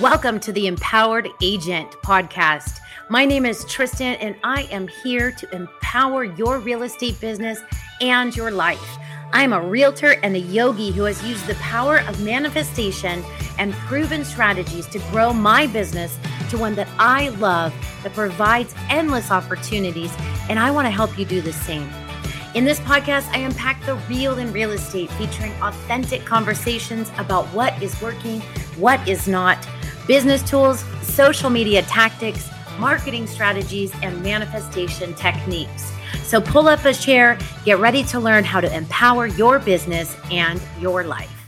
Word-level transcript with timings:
Welcome 0.00 0.40
to 0.40 0.52
the 0.52 0.66
Empowered 0.66 1.28
Agent 1.42 1.90
podcast. 2.02 2.78
My 3.10 3.26
name 3.26 3.44
is 3.44 3.66
Tristen, 3.66 4.14
and 4.14 4.34
I 4.42 4.62
am 4.70 4.88
here 4.88 5.30
to 5.30 5.54
empower 5.54 6.24
your 6.24 6.58
real 6.58 6.84
estate 6.84 7.20
business 7.20 7.60
and 8.00 8.34
your 8.34 8.50
life. 8.50 8.96
I 9.34 9.42
am 9.42 9.52
a 9.52 9.60
realtor 9.60 10.12
and 10.22 10.34
a 10.36 10.38
yogi 10.38 10.90
who 10.90 11.02
has 11.02 11.22
used 11.22 11.46
the 11.46 11.54
power 11.56 11.98
of 12.08 12.24
manifestation 12.24 13.22
and 13.58 13.74
proven 13.74 14.24
strategies 14.24 14.86
to 14.86 15.00
grow 15.10 15.34
my 15.34 15.66
business 15.66 16.18
to 16.48 16.56
one 16.56 16.76
that 16.76 16.88
I 16.98 17.28
love 17.28 17.74
that 18.02 18.14
provides 18.14 18.74
endless 18.88 19.30
opportunities, 19.30 20.14
and 20.48 20.58
I 20.58 20.70
want 20.70 20.86
to 20.86 20.90
help 20.90 21.18
you 21.18 21.26
do 21.26 21.42
the 21.42 21.52
same. 21.52 21.86
In 22.54 22.64
this 22.64 22.80
podcast, 22.80 23.28
I 23.34 23.40
unpack 23.40 23.84
the 23.84 23.96
real 24.08 24.38
in 24.38 24.50
real 24.54 24.70
estate, 24.70 25.10
featuring 25.10 25.52
authentic 25.60 26.24
conversations 26.24 27.12
about 27.18 27.44
what 27.48 27.80
is 27.82 28.00
working, 28.00 28.40
what 28.78 29.06
is 29.06 29.28
not 29.28 29.68
business 30.10 30.42
tools, 30.42 30.84
social 31.02 31.48
media 31.48 31.82
tactics, 31.82 32.50
marketing 32.80 33.28
strategies, 33.28 33.92
and 34.02 34.20
manifestation 34.24 35.14
techniques. 35.14 35.92
So 36.24 36.40
pull 36.40 36.66
up 36.66 36.84
a 36.84 36.92
chair, 36.92 37.38
get 37.64 37.78
ready 37.78 38.02
to 38.02 38.18
learn 38.18 38.42
how 38.42 38.60
to 38.60 38.76
empower 38.76 39.28
your 39.28 39.60
business 39.60 40.16
and 40.32 40.60
your 40.80 41.04
life. 41.04 41.39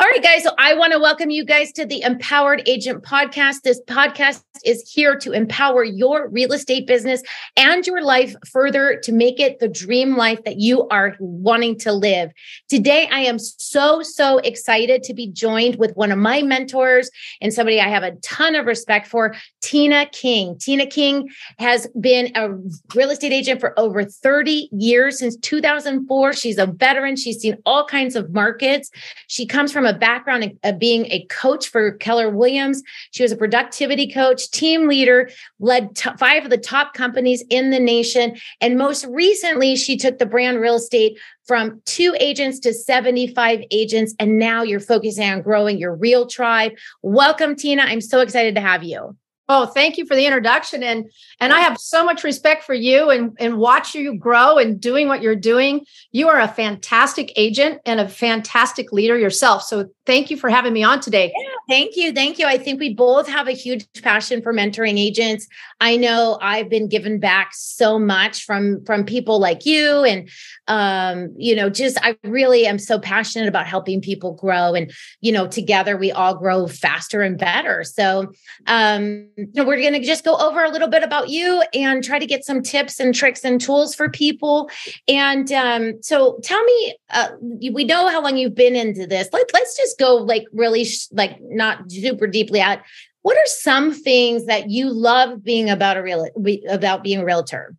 All 0.00 0.06
right, 0.06 0.22
guys. 0.22 0.44
So 0.44 0.52
I 0.56 0.72
want 0.72 0.94
to 0.94 0.98
welcome 0.98 1.28
you 1.28 1.44
guys 1.44 1.72
to 1.72 1.84
the 1.84 2.00
Empowered 2.00 2.62
Agent 2.64 3.04
Podcast. 3.04 3.60
This 3.64 3.82
podcast 3.82 4.42
is 4.64 4.90
here 4.90 5.14
to 5.16 5.32
empower 5.32 5.84
your 5.84 6.28
real 6.28 6.52
estate 6.52 6.86
business 6.86 7.22
and 7.54 7.86
your 7.86 8.02
life 8.02 8.34
further 8.50 8.98
to 9.02 9.12
make 9.12 9.38
it 9.38 9.58
the 9.58 9.68
dream 9.68 10.16
life 10.16 10.42
that 10.44 10.56
you 10.56 10.88
are 10.88 11.16
wanting 11.20 11.78
to 11.80 11.92
live. 11.92 12.30
Today, 12.70 13.08
I 13.12 13.20
am 13.20 13.38
so, 13.38 14.02
so 14.02 14.38
excited 14.38 15.02
to 15.02 15.12
be 15.12 15.30
joined 15.30 15.76
with 15.76 15.94
one 15.96 16.10
of 16.10 16.18
my 16.18 16.40
mentors 16.40 17.10
and 17.42 17.52
somebody 17.52 17.78
I 17.78 17.88
have 17.88 18.02
a 18.02 18.12
ton 18.22 18.54
of 18.54 18.64
respect 18.64 19.06
for, 19.06 19.34
Tina 19.60 20.06
King. 20.06 20.56
Tina 20.58 20.86
King 20.86 21.28
has 21.58 21.86
been 22.00 22.32
a 22.34 22.48
real 22.94 23.10
estate 23.10 23.32
agent 23.32 23.60
for 23.60 23.78
over 23.78 24.04
30 24.04 24.70
years 24.72 25.18
since 25.18 25.36
2004. 25.36 26.32
She's 26.32 26.56
a 26.56 26.66
veteran. 26.66 27.16
She's 27.16 27.38
seen 27.40 27.58
all 27.66 27.84
kinds 27.84 28.16
of 28.16 28.32
markets. 28.32 28.90
She 29.26 29.44
comes 29.44 29.72
from 29.72 29.84
a 29.86 29.89
background 29.92 30.58
of 30.62 30.78
being 30.78 31.06
a 31.06 31.24
coach 31.26 31.68
for 31.68 31.92
Keller 31.92 32.30
Williams. 32.30 32.82
She 33.10 33.22
was 33.22 33.32
a 33.32 33.36
productivity 33.36 34.10
coach, 34.10 34.50
team 34.50 34.88
leader, 34.88 35.30
led 35.58 35.96
t- 35.96 36.10
five 36.18 36.44
of 36.44 36.50
the 36.50 36.58
top 36.58 36.94
companies 36.94 37.44
in 37.50 37.70
the 37.70 37.80
nation. 37.80 38.36
And 38.60 38.76
most 38.76 39.04
recently, 39.06 39.76
she 39.76 39.96
took 39.96 40.18
the 40.18 40.26
brand 40.26 40.60
real 40.60 40.76
estate 40.76 41.18
from 41.44 41.82
two 41.84 42.14
agents 42.20 42.58
to 42.60 42.72
75 42.72 43.62
agents. 43.70 44.14
And 44.18 44.38
now 44.38 44.62
you're 44.62 44.80
focusing 44.80 45.28
on 45.28 45.42
growing 45.42 45.78
your 45.78 45.94
real 45.94 46.26
tribe. 46.26 46.72
Welcome, 47.02 47.56
Tina. 47.56 47.82
I'm 47.82 48.00
so 48.00 48.20
excited 48.20 48.54
to 48.54 48.60
have 48.60 48.82
you. 48.82 49.16
Oh, 49.52 49.66
thank 49.66 49.98
you 49.98 50.06
for 50.06 50.14
the 50.14 50.26
introduction. 50.26 50.84
And 50.84 51.10
and 51.40 51.52
I 51.52 51.58
have 51.58 51.76
so 51.76 52.04
much 52.04 52.22
respect 52.22 52.62
for 52.62 52.72
you 52.72 53.10
and, 53.10 53.36
and 53.40 53.58
watch 53.58 53.96
you 53.96 54.16
grow 54.16 54.58
and 54.58 54.80
doing 54.80 55.08
what 55.08 55.22
you're 55.22 55.34
doing. 55.34 55.84
You 56.12 56.28
are 56.28 56.38
a 56.38 56.46
fantastic 56.46 57.32
agent 57.34 57.80
and 57.84 57.98
a 57.98 58.08
fantastic 58.08 58.92
leader 58.92 59.18
yourself. 59.18 59.64
So 59.64 59.90
thank 60.10 60.28
you 60.28 60.36
for 60.36 60.50
having 60.50 60.72
me 60.72 60.82
on 60.82 60.98
today. 60.98 61.32
Yeah, 61.36 61.48
thank 61.68 61.96
you. 61.96 62.12
Thank 62.12 62.40
you. 62.40 62.46
I 62.46 62.58
think 62.58 62.80
we 62.80 62.92
both 62.92 63.28
have 63.28 63.46
a 63.46 63.52
huge 63.52 63.86
passion 64.02 64.42
for 64.42 64.52
mentoring 64.52 64.98
agents. 64.98 65.46
I 65.80 65.96
know 65.96 66.36
I've 66.42 66.68
been 66.68 66.88
given 66.88 67.20
back 67.20 67.50
so 67.52 67.96
much 67.96 68.42
from 68.44 68.84
from 68.84 69.04
people 69.04 69.38
like 69.38 69.64
you 69.64 70.02
and 70.02 70.28
um, 70.66 71.32
you 71.36 71.54
know, 71.54 71.70
just 71.70 71.96
I 72.02 72.16
really 72.24 72.66
am 72.66 72.78
so 72.78 72.98
passionate 72.98 73.46
about 73.46 73.68
helping 73.68 74.00
people 74.00 74.32
grow 74.32 74.74
and 74.74 74.92
you 75.20 75.30
know, 75.30 75.46
together 75.46 75.96
we 75.96 76.10
all 76.10 76.34
grow 76.34 76.66
faster 76.66 77.22
and 77.22 77.38
better. 77.38 77.84
So 77.84 78.32
um 78.66 79.28
you 79.36 79.48
know, 79.54 79.64
we're 79.64 79.80
going 79.80 79.92
to 79.92 80.04
just 80.04 80.24
go 80.24 80.36
over 80.36 80.64
a 80.64 80.70
little 80.70 80.88
bit 80.88 81.04
about 81.04 81.28
you 81.28 81.62
and 81.72 82.02
try 82.02 82.18
to 82.18 82.26
get 82.26 82.44
some 82.44 82.62
tips 82.62 82.98
and 82.98 83.14
tricks 83.14 83.44
and 83.44 83.60
tools 83.60 83.94
for 83.94 84.08
people. 84.08 84.70
And 85.06 85.50
um, 85.52 86.02
so 86.02 86.40
tell 86.42 86.62
me, 86.64 86.94
uh, 87.10 87.28
we 87.40 87.84
know 87.84 88.08
how 88.08 88.22
long 88.22 88.36
you've 88.36 88.54
been 88.54 88.74
into 88.74 89.06
this. 89.06 89.28
Let, 89.32 89.50
let's 89.52 89.76
just 89.76 89.99
go 90.00 90.16
like 90.16 90.44
really, 90.52 90.84
sh- 90.84 91.06
like 91.12 91.38
not 91.40 91.90
super 91.90 92.26
deeply 92.26 92.60
at 92.60 92.82
what 93.22 93.36
are 93.36 93.46
some 93.46 93.92
things 93.92 94.46
that 94.46 94.70
you 94.70 94.90
love 94.90 95.44
being 95.44 95.70
about 95.70 95.96
a 95.96 96.02
real 96.02 96.26
about 96.68 97.04
being 97.04 97.20
a 97.20 97.24
realtor? 97.24 97.76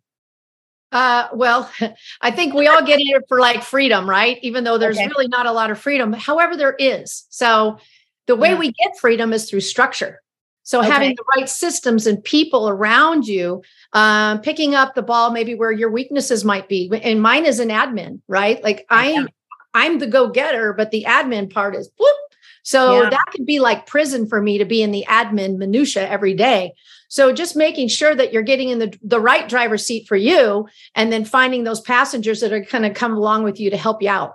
Uh, 0.92 1.28
well, 1.32 1.70
I 2.20 2.30
think 2.30 2.54
we 2.54 2.68
all 2.68 2.84
get 2.84 3.00
in 3.00 3.08
it 3.08 3.24
for 3.28 3.40
like 3.40 3.62
freedom, 3.62 4.08
right? 4.08 4.38
Even 4.42 4.64
though 4.64 4.78
there's 4.78 4.98
okay. 4.98 5.08
really 5.08 5.28
not 5.28 5.46
a 5.46 5.52
lot 5.52 5.70
of 5.70 5.78
freedom. 5.78 6.12
However, 6.12 6.56
there 6.56 6.76
is. 6.78 7.26
So 7.30 7.78
the 8.26 8.36
way 8.36 8.50
yeah. 8.50 8.58
we 8.58 8.72
get 8.72 8.98
freedom 9.00 9.32
is 9.32 9.48
through 9.48 9.60
structure. 9.60 10.20
So 10.64 10.78
okay. 10.78 10.90
having 10.90 11.16
the 11.16 11.24
right 11.36 11.48
systems 11.48 12.06
and 12.06 12.22
people 12.22 12.68
around 12.68 13.26
you, 13.26 13.62
um, 13.94 14.40
picking 14.42 14.76
up 14.76 14.94
the 14.94 15.02
ball, 15.02 15.32
maybe 15.32 15.56
where 15.56 15.72
your 15.72 15.90
weaknesses 15.90 16.44
might 16.44 16.68
be. 16.68 16.88
And 17.02 17.20
mine 17.20 17.46
is 17.46 17.58
an 17.58 17.70
admin, 17.70 18.20
right? 18.28 18.62
Like 18.62 18.86
I'm, 18.88 19.28
I'm 19.74 19.98
the 19.98 20.06
go-getter, 20.06 20.72
but 20.72 20.90
the 20.90 21.04
admin 21.08 21.52
part 21.52 21.74
is 21.74 21.90
whoop. 21.98 22.16
So 22.62 23.02
yeah. 23.02 23.10
that 23.10 23.24
could 23.32 23.44
be 23.44 23.58
like 23.58 23.86
prison 23.86 24.26
for 24.26 24.40
me 24.40 24.58
to 24.58 24.64
be 24.64 24.82
in 24.82 24.92
the 24.92 25.04
admin 25.08 25.56
minutia 25.56 26.08
every 26.08 26.34
day. 26.34 26.74
So 27.08 27.32
just 27.32 27.56
making 27.56 27.88
sure 27.88 28.14
that 28.14 28.32
you're 28.32 28.42
getting 28.42 28.70
in 28.70 28.78
the, 28.78 28.96
the 29.02 29.20
right 29.20 29.48
driver's 29.48 29.84
seat 29.84 30.06
for 30.06 30.16
you 30.16 30.68
and 30.94 31.12
then 31.12 31.24
finding 31.24 31.64
those 31.64 31.80
passengers 31.80 32.40
that 32.40 32.52
are 32.52 32.60
going 32.60 32.82
to 32.82 32.90
come 32.90 33.12
along 33.12 33.42
with 33.42 33.60
you 33.60 33.70
to 33.70 33.76
help 33.76 34.00
you 34.00 34.08
out. 34.08 34.34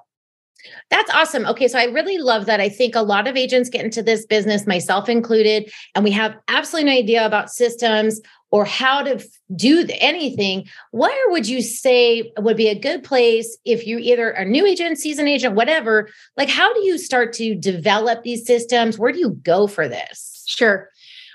That's 0.89 1.09
awesome. 1.11 1.45
Okay, 1.45 1.67
so 1.67 1.79
I 1.79 1.85
really 1.85 2.17
love 2.17 2.45
that. 2.45 2.59
I 2.59 2.69
think 2.69 2.95
a 2.95 3.01
lot 3.01 3.27
of 3.27 3.37
agents 3.37 3.69
get 3.69 3.85
into 3.85 4.03
this 4.03 4.25
business, 4.25 4.67
myself 4.67 5.07
included, 5.07 5.71
and 5.95 6.03
we 6.03 6.11
have 6.11 6.35
absolutely 6.47 6.91
no 6.91 6.97
idea 6.97 7.25
about 7.25 7.49
systems 7.49 8.19
or 8.49 8.65
how 8.65 9.01
to 9.03 9.23
do 9.55 9.85
anything. 9.99 10.67
Where 10.91 11.29
would 11.29 11.47
you 11.47 11.61
say 11.61 12.31
would 12.37 12.57
be 12.57 12.69
a 12.69 12.79
good 12.79 13.03
place 13.03 13.57
if 13.65 13.85
you 13.85 13.97
either 13.97 14.29
a 14.29 14.45
new 14.45 14.65
agent, 14.65 14.97
season 14.97 15.27
agent, 15.27 15.55
whatever? 15.55 16.09
Like, 16.37 16.49
how 16.49 16.73
do 16.73 16.81
you 16.81 16.97
start 16.97 17.33
to 17.33 17.55
develop 17.55 18.23
these 18.23 18.45
systems? 18.45 18.97
Where 18.97 19.11
do 19.11 19.19
you 19.19 19.31
go 19.31 19.67
for 19.67 19.87
this? 19.87 20.43
Sure. 20.47 20.89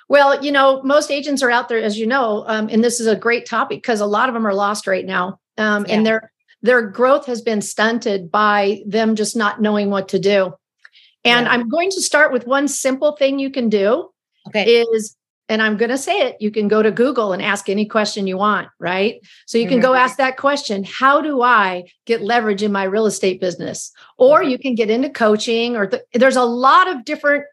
Well, 0.08 0.42
you 0.44 0.52
know, 0.52 0.82
most 0.82 1.10
agents 1.10 1.42
are 1.42 1.50
out 1.50 1.68
there, 1.68 1.82
as 1.82 1.98
you 1.98 2.06
know, 2.06 2.44
um, 2.46 2.68
and 2.70 2.82
this 2.82 3.00
is 3.00 3.06
a 3.06 3.16
great 3.16 3.46
topic 3.46 3.78
because 3.78 4.00
a 4.00 4.06
lot 4.06 4.28
of 4.28 4.34
them 4.34 4.46
are 4.46 4.54
lost 4.54 4.86
right 4.86 5.06
now, 5.06 5.38
um, 5.58 5.86
yeah. 5.86 5.94
and 5.94 6.06
they're 6.06 6.32
their 6.62 6.82
growth 6.82 7.26
has 7.26 7.42
been 7.42 7.60
stunted 7.60 8.30
by 8.30 8.82
them 8.86 9.16
just 9.16 9.36
not 9.36 9.60
knowing 9.60 9.90
what 9.90 10.08
to 10.08 10.18
do. 10.18 10.54
And 11.24 11.46
yeah. 11.46 11.52
I'm 11.52 11.68
going 11.68 11.90
to 11.90 12.00
start 12.00 12.32
with 12.32 12.46
one 12.46 12.68
simple 12.68 13.16
thing 13.16 13.38
you 13.38 13.50
can 13.50 13.68
do 13.68 14.10
okay. 14.48 14.82
is 14.82 15.16
and 15.52 15.60
I'm 15.60 15.76
going 15.76 15.90
to 15.90 15.98
say 15.98 16.18
it, 16.22 16.36
you 16.40 16.50
can 16.50 16.66
go 16.66 16.82
to 16.82 16.90
Google 16.90 17.34
and 17.34 17.42
ask 17.42 17.68
any 17.68 17.84
question 17.84 18.26
you 18.26 18.38
want, 18.38 18.68
right? 18.78 19.20
So 19.44 19.58
you 19.58 19.68
can 19.68 19.80
mm-hmm. 19.80 19.82
go 19.88 19.94
ask 19.94 20.16
that 20.16 20.38
question, 20.38 20.82
how 20.82 21.20
do 21.20 21.42
I 21.42 21.84
get 22.06 22.22
leverage 22.22 22.62
in 22.62 22.72
my 22.72 22.84
real 22.84 23.04
estate 23.04 23.38
business? 23.38 23.92
Or 24.16 24.40
mm-hmm. 24.40 24.48
you 24.48 24.58
can 24.58 24.74
get 24.74 24.88
into 24.88 25.10
coaching 25.10 25.76
or 25.76 25.88
th- 25.88 26.04
there's 26.14 26.36
a 26.36 26.44
lot 26.44 26.88
of 26.88 27.04
different 27.04 27.44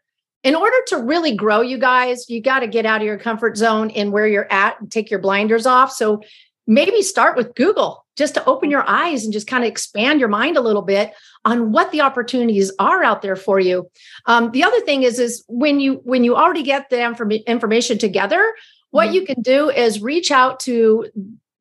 in 0.42 0.54
order 0.54 0.76
to 0.86 0.96
really 0.96 1.36
grow 1.36 1.60
you 1.60 1.76
guys, 1.76 2.30
you 2.30 2.40
got 2.40 2.60
to 2.60 2.66
get 2.66 2.86
out 2.86 3.02
of 3.02 3.06
your 3.06 3.18
comfort 3.18 3.58
zone 3.58 3.90
and 3.90 4.10
where 4.12 4.26
you're 4.26 4.50
at 4.50 4.80
and 4.80 4.90
take 4.90 5.10
your 5.10 5.20
blinders 5.20 5.66
off. 5.66 5.92
So 5.92 6.22
maybe 6.66 7.02
start 7.02 7.36
with 7.36 7.54
Google 7.54 8.04
just 8.16 8.34
to 8.34 8.44
open 8.44 8.70
your 8.70 8.84
eyes 8.86 9.24
and 9.24 9.32
just 9.32 9.46
kind 9.46 9.64
of 9.64 9.68
expand 9.68 10.20
your 10.20 10.28
mind 10.28 10.56
a 10.56 10.60
little 10.60 10.82
bit 10.82 11.12
on 11.44 11.72
what 11.72 11.90
the 11.90 12.02
opportunities 12.02 12.70
are 12.78 13.02
out 13.02 13.22
there 13.22 13.36
for 13.36 13.58
you. 13.58 13.88
Um, 14.26 14.50
the 14.50 14.62
other 14.62 14.80
thing 14.82 15.02
is, 15.02 15.18
is 15.18 15.42
when 15.48 15.80
you 15.80 16.00
when 16.04 16.22
you 16.22 16.36
already 16.36 16.62
get 16.62 16.90
the 16.90 17.02
inform- 17.02 17.32
information 17.32 17.98
together, 17.98 18.54
what 18.90 19.06
mm-hmm. 19.06 19.14
you 19.14 19.26
can 19.26 19.40
do 19.40 19.70
is 19.70 20.02
reach 20.02 20.30
out 20.30 20.60
to 20.60 21.06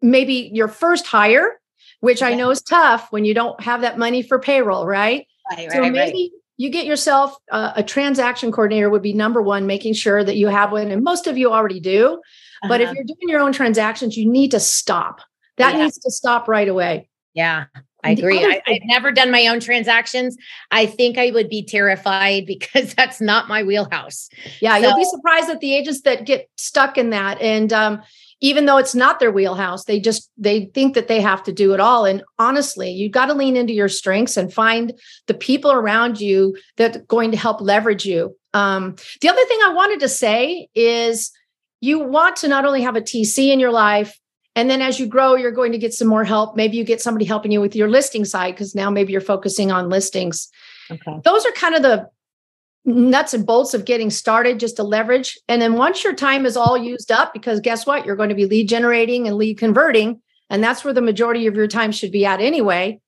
maybe 0.02 0.52
your 0.54 0.68
first 0.68 1.08
hire, 1.08 1.60
which 2.02 2.22
I 2.22 2.34
know 2.34 2.50
is 2.50 2.62
tough 2.62 3.12
when 3.12 3.26
you 3.26 3.34
don't 3.34 3.60
have 3.62 3.81
that 3.81 3.98
money 3.98 4.22
for 4.22 4.40
payroll, 4.40 4.86
right? 4.86 5.28
right 5.52 5.72
so 5.72 5.81
maybe 5.81 5.98
right. 5.98 6.31
you 6.58 6.70
get 6.70 6.86
yourself 6.86 7.36
uh, 7.52 7.74
a 7.76 7.84
transaction 7.84 8.52
coordinator 8.52 8.90
would 8.90 9.02
be 9.02 9.14
number 9.14 9.42
one, 9.42 9.66
making 9.68 9.94
sure 9.94 10.24
that 10.24 10.36
you 10.36 10.48
have 10.48 10.72
one, 10.72 10.92
and 10.92 11.04
most 11.04 11.28
of 11.28 11.38
you 11.38 11.51
already 11.51 11.80
do. 11.80 12.22
Uh-huh. 12.62 12.68
But 12.70 12.82
if 12.82 12.88
uh-huh. 12.88 12.96
you're 12.96 13.06
doing 13.06 13.30
your 13.30 13.42
own 13.42 13.52
transactions, 13.52 14.18
you 14.18 14.30
need 14.30 14.52
to 14.52 14.60
stop 14.60 15.22
that 15.60 15.76
yeah. 15.76 15.84
needs 15.84 16.00
to 16.00 16.10
stop 16.10 16.48
right 16.48 16.68
away. 16.68 17.10
Yeah. 17.36 17.66
I 18.02 18.12
agree. 18.12 18.40
I, 18.46 18.62
have 18.66 18.82
never 18.86 19.12
done 19.12 19.30
my 19.30 19.46
own 19.48 19.60
transactions. 19.60 20.38
I 20.72 20.86
think 20.86 21.18
I 21.18 21.32
would 21.32 21.50
be 21.50 21.64
terrified 21.64 22.46
because 22.48 22.94
that's 22.96 23.22
not 23.22 23.50
my 23.50 23.62
wheelhouse. 23.62 24.30
Yeah, 24.62 24.76
so, 24.76 24.88
you'll 24.88 24.96
be 24.96 25.04
surprised 25.04 25.50
at 25.50 25.60
the 25.60 25.76
agents 25.76 26.02
that 26.02 26.26
get 26.26 26.50
stuck 26.58 26.98
in 26.98 27.10
that. 27.10 27.42
And 27.42 27.74
um, 27.74 28.02
even 28.40 28.66
though 28.66 28.78
it's 28.78 28.96
not 28.96 29.20
their 29.20 29.34
wheelhouse, 29.34 29.84
they 29.84 30.00
just 30.00 30.32
they 30.38 30.66
think 30.74 30.96
that 30.96 31.10
they 31.10 31.20
have 31.20 31.44
to 31.44 31.52
do 31.52 31.74
it 31.74 31.82
all. 31.82 32.06
And 32.06 32.24
honestly, 32.40 32.90
you've 32.90 33.12
got 33.12 33.26
to 33.26 33.34
lean 33.34 33.58
into 33.58 33.74
your 33.74 33.90
strengths 33.90 34.38
and 34.38 34.52
find 34.52 34.94
the 35.28 35.34
people 35.34 35.74
around 35.74 36.22
you 36.22 36.56
that 36.78 36.96
are 36.96 37.00
going 37.00 37.32
to 37.32 37.38
help 37.38 37.60
leverage 37.60 38.06
you. 38.06 38.34
Um, 38.54 38.96
the 39.20 39.28
other 39.28 39.44
thing 39.46 39.60
I 39.62 39.74
wanted 39.74 40.00
to 40.00 40.10
say 40.10 40.70
is 40.74 41.32
you 41.81 42.00
want 42.00 42.38
to 42.38 42.48
not 42.48 42.66
only 42.66 42.81
have 42.81 42.96
a 42.96 43.02
TC 43.02 43.52
in 43.52 43.60
your 43.60 43.72
life, 43.72 44.20
and 44.56 44.70
then 44.70 44.81
as 44.81 45.00
you 45.00 45.06
grow, 45.06 45.36
you're 45.36 45.52
going 45.52 45.72
to 45.72 45.78
get 45.78 45.94
some 45.94 46.08
more 46.08 46.24
help. 46.24 46.56
Maybe 46.56 46.76
you 46.76 46.84
get 46.84 47.02
somebody 47.02 47.26
helping 47.26 47.52
you 47.52 47.62
with 47.62 47.76
your 47.76 47.90
listing 47.90 48.26
side 48.26 48.56
because 48.56 48.76
now 48.76 48.90
maybe 48.90 49.12
you're 49.12 49.22
focusing 49.22 49.72
on 49.72 49.90
listings. 49.90 50.50
Okay. 50.92 51.20
Those 51.24 51.46
are 51.46 51.52
kind 51.52 51.76
of 51.76 51.81
the 51.81 52.10
nuts 52.86 53.34
and 53.34 53.46
bolts 53.46 53.74
of 53.74 53.86
getting 53.86 54.10
started 54.10 54.60
just 54.60 54.76
to 54.78 54.84
leverage. 54.84 55.38
And 55.48 55.62
then 55.62 55.74
once 55.74 56.04
your 56.04 56.14
time 56.14 56.46
is 56.46 56.58
all 56.58 56.78
used 56.78 57.12
up, 57.12 57.34
because 57.34 57.60
guess 57.60 57.86
what? 57.86 58.06
You're 58.06 58.16
going 58.16 58.30
to 58.30 58.36
be 58.36 58.46
lead 58.46 58.68
generating 58.68 59.28
and 59.28 59.38
lead 59.38 59.58
converting. 59.58 60.22
And 60.50 60.64
that's 60.64 60.84
where 60.84 60.94
the 60.94 61.02
majority 61.02 61.46
of 61.48 61.56
your 61.56 61.68
time 61.68 61.92
should 61.92 62.12
be 62.12 62.25
at 62.25 62.42
anyway. 62.42 63.00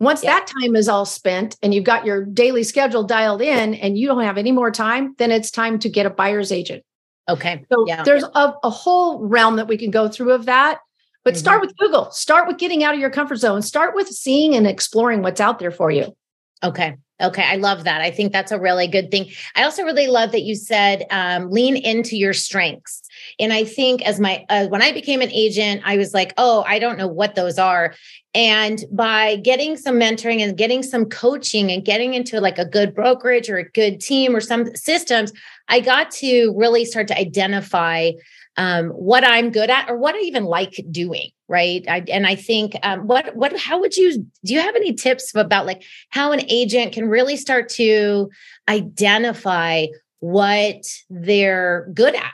Once 0.00 0.24
yeah. 0.24 0.32
that 0.32 0.48
time 0.60 0.74
is 0.74 0.88
all 0.88 1.04
spent 1.04 1.56
and 1.62 1.72
you've 1.72 1.84
got 1.84 2.04
your 2.04 2.24
daily 2.24 2.64
schedule 2.64 3.04
dialed 3.04 3.40
in 3.40 3.74
and 3.74 3.96
you 3.96 4.08
don't 4.08 4.24
have 4.24 4.36
any 4.36 4.50
more 4.50 4.70
time, 4.70 5.14
then 5.18 5.30
it's 5.30 5.50
time 5.50 5.78
to 5.78 5.88
get 5.88 6.06
a 6.06 6.10
buyer's 6.10 6.50
agent. 6.50 6.82
Okay. 7.28 7.64
So 7.72 7.86
yeah. 7.86 8.02
there's 8.02 8.24
a, 8.24 8.54
a, 8.62 8.70
whole 8.70 9.20
realm 9.26 9.56
that 9.56 9.68
we 9.68 9.76
can 9.76 9.90
go 9.90 10.08
through 10.08 10.32
of 10.32 10.46
that. 10.46 10.80
But 11.24 11.34
mm-hmm. 11.34 11.38
start 11.38 11.60
with 11.60 11.76
Google. 11.76 12.10
Start 12.10 12.48
with 12.48 12.58
getting 12.58 12.82
out 12.82 12.94
of 12.94 13.00
your 13.00 13.10
comfort 13.10 13.36
zone. 13.36 13.62
Start 13.62 13.94
with 13.94 14.08
seeing 14.08 14.54
and 14.54 14.66
exploring 14.66 15.22
what's 15.22 15.40
out 15.40 15.58
there 15.60 15.70
for 15.70 15.90
you. 15.90 16.16
Okay. 16.64 16.96
Okay. 17.22 17.44
I 17.44 17.56
love 17.56 17.84
that. 17.84 18.00
I 18.00 18.10
think 18.10 18.32
that's 18.32 18.52
a 18.52 18.58
really 18.58 18.88
good 18.88 19.10
thing. 19.10 19.30
I 19.54 19.62
also 19.62 19.84
really 19.84 20.08
love 20.08 20.32
that 20.32 20.42
you 20.42 20.54
said 20.54 21.04
um, 21.10 21.50
lean 21.50 21.76
into 21.76 22.16
your 22.16 22.32
strengths. 22.32 23.02
And 23.38 23.52
I 23.52 23.64
think 23.64 24.02
as 24.02 24.18
my, 24.18 24.44
uh, 24.48 24.66
when 24.66 24.82
I 24.82 24.92
became 24.92 25.20
an 25.20 25.30
agent, 25.30 25.82
I 25.84 25.96
was 25.96 26.12
like, 26.12 26.34
oh, 26.36 26.64
I 26.66 26.78
don't 26.78 26.98
know 26.98 27.06
what 27.06 27.34
those 27.34 27.58
are. 27.58 27.94
And 28.34 28.82
by 28.90 29.36
getting 29.36 29.76
some 29.76 29.96
mentoring 29.96 30.40
and 30.40 30.56
getting 30.56 30.82
some 30.82 31.06
coaching 31.06 31.70
and 31.70 31.84
getting 31.84 32.14
into 32.14 32.40
like 32.40 32.58
a 32.58 32.64
good 32.64 32.94
brokerage 32.94 33.50
or 33.50 33.58
a 33.58 33.70
good 33.70 34.00
team 34.00 34.34
or 34.34 34.40
some 34.40 34.74
systems, 34.74 35.32
I 35.68 35.80
got 35.80 36.10
to 36.12 36.54
really 36.56 36.84
start 36.84 37.08
to 37.08 37.18
identify 37.18 38.12
um, 38.56 38.88
what 38.90 39.24
I'm 39.24 39.50
good 39.50 39.70
at 39.70 39.88
or 39.88 39.96
what 39.96 40.14
I 40.14 40.20
even 40.20 40.44
like 40.44 40.84
doing. 40.90 41.30
Right. 41.48 41.84
I, 41.88 42.04
and 42.10 42.26
I 42.26 42.34
think 42.34 42.78
um, 42.82 43.06
what, 43.06 43.36
what, 43.36 43.58
how 43.58 43.80
would 43.80 43.96
you, 43.96 44.26
do 44.44 44.54
you 44.54 44.60
have 44.60 44.74
any 44.74 44.94
tips 44.94 45.34
about 45.34 45.66
like 45.66 45.82
how 46.08 46.32
an 46.32 46.40
agent 46.48 46.92
can 46.92 47.08
really 47.08 47.36
start 47.36 47.68
to 47.70 48.30
identify 48.68 49.86
what 50.20 50.82
they're 51.10 51.90
good 51.92 52.14
at? 52.14 52.32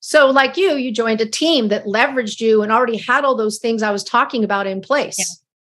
So, 0.00 0.30
like 0.30 0.56
you, 0.56 0.76
you 0.76 0.92
joined 0.92 1.20
a 1.20 1.26
team 1.26 1.66
that 1.68 1.86
leveraged 1.86 2.40
you 2.40 2.62
and 2.62 2.70
already 2.70 2.96
had 2.96 3.24
all 3.24 3.34
those 3.34 3.58
things 3.58 3.82
I 3.82 3.90
was 3.90 4.04
talking 4.04 4.44
about 4.44 4.68
in 4.68 4.80
place. 4.80 5.18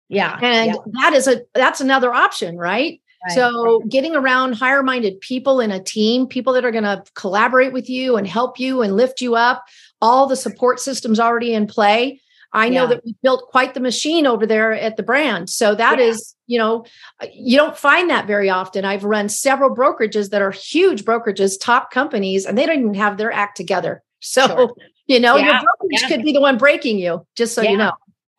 Yeah. 0.08 0.38
yeah. 0.40 0.48
And 0.48 0.68
yeah. 0.68 0.82
that 1.02 1.14
is 1.14 1.28
a 1.28 1.42
that's 1.56 1.82
another 1.82 2.14
option, 2.14 2.56
right? 2.56 3.02
Right. 3.26 3.36
So, 3.36 3.82
getting 3.90 4.16
around 4.16 4.54
higher 4.54 4.84
minded 4.84 5.20
people 5.22 5.60
in 5.60 5.72
a 5.72 5.82
team, 5.82 6.28
people 6.28 6.54
that 6.54 6.66
are 6.66 6.72
going 6.72 6.84
to 6.84 7.04
collaborate 7.16 7.74
with 7.74 7.90
you 7.90 8.18
and 8.18 8.28
help 8.28 8.60
you 8.60 8.82
and 8.82 8.96
lift 8.96 9.22
you 9.22 9.36
up, 9.36 9.66
all 10.02 10.28
the 10.28 10.36
support 10.36 10.80
systems 10.80 11.20
already 11.20 11.54
in 11.54 11.68
play. 11.68 12.22
I 12.56 12.70
know 12.70 12.84
yeah. 12.84 12.90
that 12.90 13.06
we 13.06 13.16
built 13.22 13.50
quite 13.50 13.74
the 13.74 13.82
machine 13.82 14.26
over 14.26 14.46
there 14.46 14.72
at 14.72 14.96
the 14.96 15.04
brand. 15.04 15.50
So 15.50 15.76
that 15.76 16.00
yeah. 16.00 16.06
is, 16.06 16.36
you 16.48 16.58
know, 16.58 16.86
uh, 17.22 17.28
you 17.34 17.58
don't 17.58 17.78
find 17.78 18.10
that 18.10 18.28
very 18.28 18.50
often. 18.50 18.86
I've 18.86 19.04
run 19.04 19.28
several 19.28 19.76
brokerages 19.76 20.30
that 20.30 20.42
are 20.42 20.52
huge 20.52 21.04
brokerages, 21.04 21.60
top 21.60 21.92
companies, 21.92 22.46
and 22.46 22.58
they 22.58 22.66
don't 22.66 22.80
even 22.80 22.94
have 22.94 23.18
their 23.18 23.32
act 23.32 23.58
together. 23.58 24.02
So, 24.22 24.48
sure. 24.48 24.76
you 25.06 25.20
know, 25.20 25.36
yeah, 25.36 25.46
your 25.46 25.62
brokerage 25.62 26.08
could 26.08 26.24
be 26.24 26.32
the 26.32 26.42
one 26.42 26.58
breaking 26.58 26.98
you, 26.98 27.28
just 27.36 27.54
so 27.54 27.62
you 27.62 27.78
know. 27.78 27.92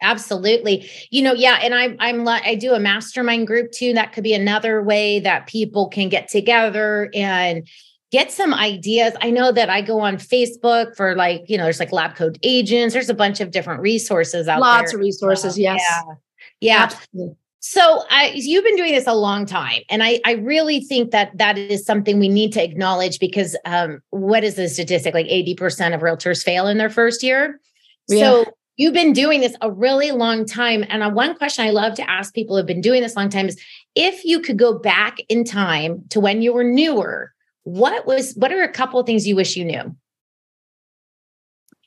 Absolutely. 0.03 0.89
You 1.11 1.23
know, 1.23 1.33
yeah. 1.33 1.59
And 1.63 1.75
I'm, 1.75 1.97
I'm, 2.01 2.29
I 2.29 2.55
do 2.55 2.75
a 2.75 2.81
mastermind 2.81 3.47
group 3.47 3.73
too. 3.73 3.95
That 3.95 4.13
could 4.13 4.25
be 4.25 4.35
another 4.35 4.83
way 4.83 5.21
that 5.21 5.47
people 5.47 5.89
can 5.89 6.09
get 6.09 6.29
together 6.29 7.11
and 7.15 7.67
get 8.13 8.31
some 8.31 8.53
ideas. 8.55 9.15
I 9.21 9.31
know 9.31 9.53
that 9.53 9.71
I 9.71 9.81
go 9.81 10.01
on 10.01 10.17
Facebook 10.17 10.95
for 10.97 11.15
like, 11.15 11.45
you 11.49 11.57
know, 11.57 11.65
there's 11.65 11.81
like 11.81 11.93
Lab 11.93 12.15
Coat 12.15 12.39
Agents. 12.43 12.93
There's 12.93 13.09
a 13.09 13.15
bunch 13.15 13.41
of 13.41 13.51
different 13.51 13.81
resources 13.81 14.49
out 14.49 14.61
Lots 14.61 14.75
there. 14.75 14.83
Lots 14.83 14.95
of 14.95 15.01
resources. 15.01 15.59
yes. 15.59 15.81
Yeah. 15.81 16.15
Yeah. 16.61 16.83
Absolutely. 16.85 17.37
So 17.61 18.05
I, 18.11 18.31
you've 18.35 18.63
been 18.63 18.77
doing 18.77 18.93
this 18.93 19.09
a 19.09 19.15
long 19.15 19.45
time, 19.45 19.83
and 19.91 20.01
I, 20.01 20.21
I 20.25 20.33
really 20.35 20.79
think 20.79 21.11
that 21.11 21.37
that 21.39 21.59
is 21.59 21.85
something 21.85 22.21
we 22.21 22.29
need 22.29 22.53
to 22.53 22.63
acknowledge 22.63 23.19
because 23.19 23.57
um, 23.65 24.01
what 24.11 24.45
is 24.45 24.55
the 24.55 24.69
statistic? 24.69 25.15
Like 25.15 25.27
eighty 25.29 25.57
percent 25.57 25.93
of 25.93 26.01
realtors 26.01 26.45
fail 26.45 26.69
in 26.69 26.79
their 26.79 26.91
first 26.91 27.25
year. 27.25 27.61
Yeah. 28.07 28.21
So 28.21 28.45
you've 28.77 28.95
been 28.95 29.13
doing 29.13 29.41
this 29.41 29.57
a 29.61 29.71
really 29.71 30.11
long 30.11 30.45
time, 30.45 30.85
and 30.89 31.03
uh, 31.03 31.11
one 31.11 31.37
question 31.37 31.65
I 31.67 31.71
love 31.71 31.95
to 31.95 32.11
ask 32.11 32.35
people 32.35 32.57
who've 32.57 32.67
been 32.67 32.81
doing 32.81 33.03
this 33.03 33.17
long 33.17 33.29
time 33.29 33.49
is 33.49 33.61
if 33.95 34.25
you 34.25 34.41
could 34.41 34.59
go 34.59 34.79
back 34.79 35.19
in 35.29 35.45
time 35.45 36.05
to 36.11 36.21
when 36.21 36.43
you 36.43 36.53
were 36.53 36.65
newer, 36.65 37.33
what 37.65 38.07
was 38.07 38.35
what 38.35 38.53
are 38.53 38.63
a 38.63 38.73
couple 38.73 39.01
of 39.01 39.07
things 39.07 39.27
you 39.27 39.37
wish 39.37 39.57
you 39.57 39.65
knew? 39.65 39.97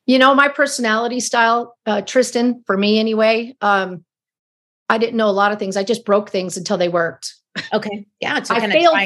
You 0.05 0.17
know, 0.17 0.33
my 0.33 0.47
personality 0.47 1.19
style, 1.19 1.77
uh, 1.85 2.01
Tristen, 2.01 2.63
for 2.65 2.75
me 2.75 2.99
anyway. 2.99 3.55
Um, 3.61 4.03
I 4.89 4.97
didn't 4.97 5.17
know 5.17 5.29
a 5.29 5.31
lot 5.31 5.51
of 5.51 5.59
things. 5.59 5.77
I 5.77 5.83
just 5.83 6.03
broke 6.03 6.31
things 6.31 6.57
until 6.57 6.77
they 6.77 6.89
worked. 6.89 7.35
Okay. 7.73 8.07
Yeah. 8.19 8.43
I 8.49 8.69
failed. 8.69 8.97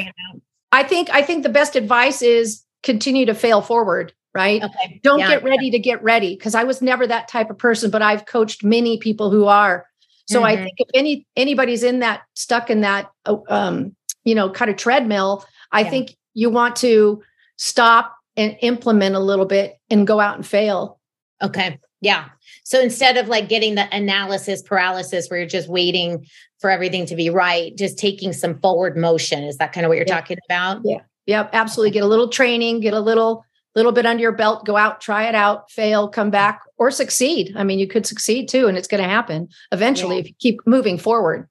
I 0.72 0.82
think 0.82 1.10
I 1.10 1.22
think 1.22 1.42
the 1.42 1.48
best 1.48 1.76
advice 1.76 2.22
is 2.22 2.62
continue 2.82 3.26
to 3.26 3.34
fail 3.34 3.62
forward, 3.62 4.12
right? 4.34 4.62
Okay. 4.62 5.00
Don't 5.02 5.20
yeah, 5.20 5.28
get 5.28 5.44
ready 5.44 5.66
yeah. 5.66 5.72
to 5.72 5.78
get 5.78 6.02
ready 6.02 6.34
because 6.34 6.54
I 6.54 6.64
was 6.64 6.82
never 6.82 7.06
that 7.06 7.28
type 7.28 7.50
of 7.50 7.58
person, 7.58 7.90
but 7.90 8.02
I've 8.02 8.26
coached 8.26 8.64
many 8.64 8.98
people 8.98 9.30
who 9.30 9.46
are. 9.46 9.86
So 10.28 10.38
mm-hmm. 10.38 10.46
I 10.46 10.56
think 10.56 10.74
if 10.78 10.88
any 10.94 11.26
anybody's 11.36 11.82
in 11.82 12.00
that 12.00 12.22
stuck 12.34 12.70
in 12.70 12.80
that 12.80 13.10
uh, 13.26 13.36
um, 13.48 13.94
you 14.24 14.34
know, 14.34 14.50
kind 14.50 14.70
of 14.70 14.76
treadmill, 14.76 15.44
I 15.70 15.82
yeah. 15.82 15.90
think 15.90 16.16
you 16.34 16.50
want 16.50 16.76
to 16.76 17.22
stop 17.56 18.16
and 18.36 18.56
implement 18.60 19.14
a 19.14 19.20
little 19.20 19.46
bit 19.46 19.78
and 19.90 20.06
go 20.06 20.18
out 20.18 20.36
and 20.36 20.46
fail. 20.46 20.98
Okay. 21.42 21.78
Yeah. 22.00 22.28
So 22.64 22.80
instead 22.80 23.16
of 23.16 23.28
like 23.28 23.48
getting 23.48 23.76
the 23.76 23.86
analysis 23.94 24.62
paralysis 24.62 25.28
where 25.28 25.40
you're 25.40 25.48
just 25.48 25.68
waiting 25.68 26.26
for 26.58 26.70
everything 26.70 27.06
to 27.06 27.16
be 27.16 27.30
right, 27.30 27.76
just 27.76 27.98
taking 27.98 28.32
some 28.32 28.58
forward 28.60 28.96
motion. 28.96 29.44
Is 29.44 29.58
that 29.58 29.72
kind 29.72 29.84
of 29.84 29.88
what 29.88 29.96
you're 29.96 30.06
talking 30.06 30.38
about? 30.48 30.80
Yeah. 30.84 31.00
Yep. 31.26 31.50
Absolutely. 31.52 31.92
Get 31.92 32.02
a 32.02 32.06
little 32.06 32.28
training, 32.28 32.80
get 32.80 32.94
a 32.94 33.00
little 33.00 33.44
little 33.74 33.92
bit 33.92 34.06
under 34.06 34.22
your 34.22 34.32
belt, 34.32 34.64
go 34.64 34.76
out, 34.76 35.00
try 35.00 35.28
it 35.28 35.34
out, 35.34 35.70
fail, 35.70 36.08
come 36.08 36.30
back, 36.30 36.60
or 36.78 36.90
succeed. 36.90 37.52
I 37.56 37.64
mean, 37.64 37.78
you 37.78 37.86
could 37.86 38.06
succeed 38.06 38.48
too, 38.48 38.68
and 38.68 38.78
it's 38.78 38.88
going 38.88 39.02
to 39.02 39.08
happen 39.08 39.48
eventually 39.72 40.16
yeah. 40.16 40.20
if 40.22 40.28
you 40.28 40.34
keep 40.38 40.60
moving 40.66 40.98
forward. 40.98 41.48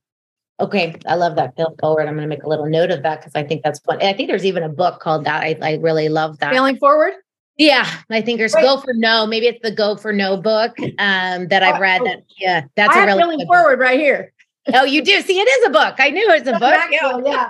Okay, 0.60 0.96
I 1.06 1.16
love 1.16 1.36
that. 1.36 1.56
Fail 1.58 1.75
forward. 1.80 2.08
I'm 2.08 2.16
going 2.16 2.22
to 2.22 2.28
make 2.28 2.44
a 2.44 2.50
little 2.50 2.68
note 2.68 2.92
of 2.92 3.04
that 3.04 3.20
because 3.20 3.34
I 3.36 3.44
think 3.44 3.64
that's 3.64 3.80
fun. 3.80 4.02
I 4.02 4.14
think 4.14 4.30
there's 4.30 4.46
even 4.46 4.64
a 4.64 4.70
book 4.70 5.00
called 5.00 5.25
that. 5.25 5.44
I, 5.44 5.58
I 5.62 5.74
really 5.75 6.10
love 6.10 6.40
that. 6.40 6.54
Failing 6.54 6.78
forward. 6.78 7.14
Yeah, 7.58 7.88
I 8.10 8.22
think 8.22 8.40
there's 8.40 8.56
Go 8.56 8.78
for 8.78 8.94
No. 8.94 9.28
Maybe 9.28 9.48
it's 9.48 9.62
the 9.62 9.72
Go 9.72 9.96
for 9.96 10.12
No 10.12 10.38
book 10.38 10.76
um, 10.98 11.48
that 11.50 11.62
I've 11.62 11.80
read. 11.80 12.02
That 12.04 12.24
yeah, 12.40 12.66
that's 12.76 12.96
I 12.96 13.06
a 13.06 13.16
really 13.16 13.46
forward 13.46 13.80
right 13.80 14.00
here. 14.00 14.31
Oh, 14.74 14.86
you 14.86 15.04
do 15.04 15.22
see, 15.22 15.40
it 15.40 15.48
is 15.48 15.68
a 15.68 15.69
book. 15.69 15.96
I 16.00 16.10
knew 16.10 16.28
it 16.28 16.40
was 16.40 16.48
a 16.48 16.58
book. 16.58 16.84
Yeah. 16.90 17.19
yeah 17.24 17.50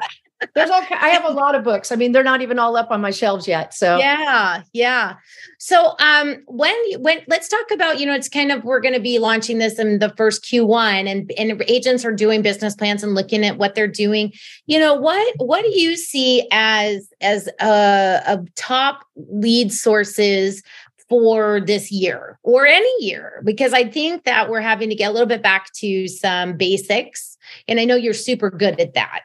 there's 0.55 0.69
all 0.69 0.81
I 0.91 1.09
have 1.09 1.25
a 1.25 1.29
lot 1.33 1.55
of 1.55 1.63
books. 1.63 1.91
I 1.91 1.95
mean, 1.95 2.11
they're 2.11 2.23
not 2.23 2.41
even 2.41 2.59
all 2.59 2.75
up 2.75 2.91
on 2.91 3.01
my 3.01 3.11
shelves 3.11 3.47
yet. 3.47 3.73
So 3.73 3.97
yeah, 3.97 4.63
yeah. 4.73 5.15
So 5.59 5.95
um 5.99 6.43
when 6.47 6.75
when 6.99 7.21
let's 7.27 7.47
talk 7.47 7.71
about, 7.71 7.99
you 7.99 8.05
know, 8.05 8.13
it's 8.13 8.29
kind 8.29 8.51
of 8.51 8.63
we're 8.63 8.81
going 8.81 8.93
to 8.93 8.99
be 8.99 9.19
launching 9.19 9.57
this 9.57 9.79
in 9.79 9.99
the 9.99 10.09
first 10.17 10.43
Q1 10.43 11.09
and 11.09 11.31
and 11.37 11.63
agents 11.67 12.05
are 12.05 12.11
doing 12.11 12.41
business 12.41 12.75
plans 12.75 13.03
and 13.03 13.15
looking 13.15 13.45
at 13.45 13.57
what 13.57 13.75
they're 13.75 13.87
doing. 13.87 14.33
You 14.65 14.79
know, 14.79 14.93
what 14.93 15.35
what 15.37 15.63
do 15.63 15.79
you 15.79 15.95
see 15.95 16.47
as 16.51 17.09
as 17.21 17.47
a, 17.59 18.21
a 18.25 18.45
top 18.55 19.05
lead 19.15 19.71
sources 19.71 20.63
for 21.09 21.61
this 21.61 21.91
year 21.91 22.39
or 22.43 22.65
any 22.65 22.91
year 22.99 23.41
because 23.43 23.73
I 23.73 23.87
think 23.87 24.23
that 24.23 24.49
we're 24.49 24.61
having 24.61 24.89
to 24.89 24.95
get 24.95 25.09
a 25.09 25.13
little 25.13 25.27
bit 25.27 25.43
back 25.43 25.71
to 25.73 26.07
some 26.07 26.57
basics 26.57 27.37
and 27.67 27.79
I 27.79 27.85
know 27.85 27.95
you're 27.95 28.13
super 28.13 28.49
good 28.49 28.79
at 28.79 28.93
that. 28.95 29.21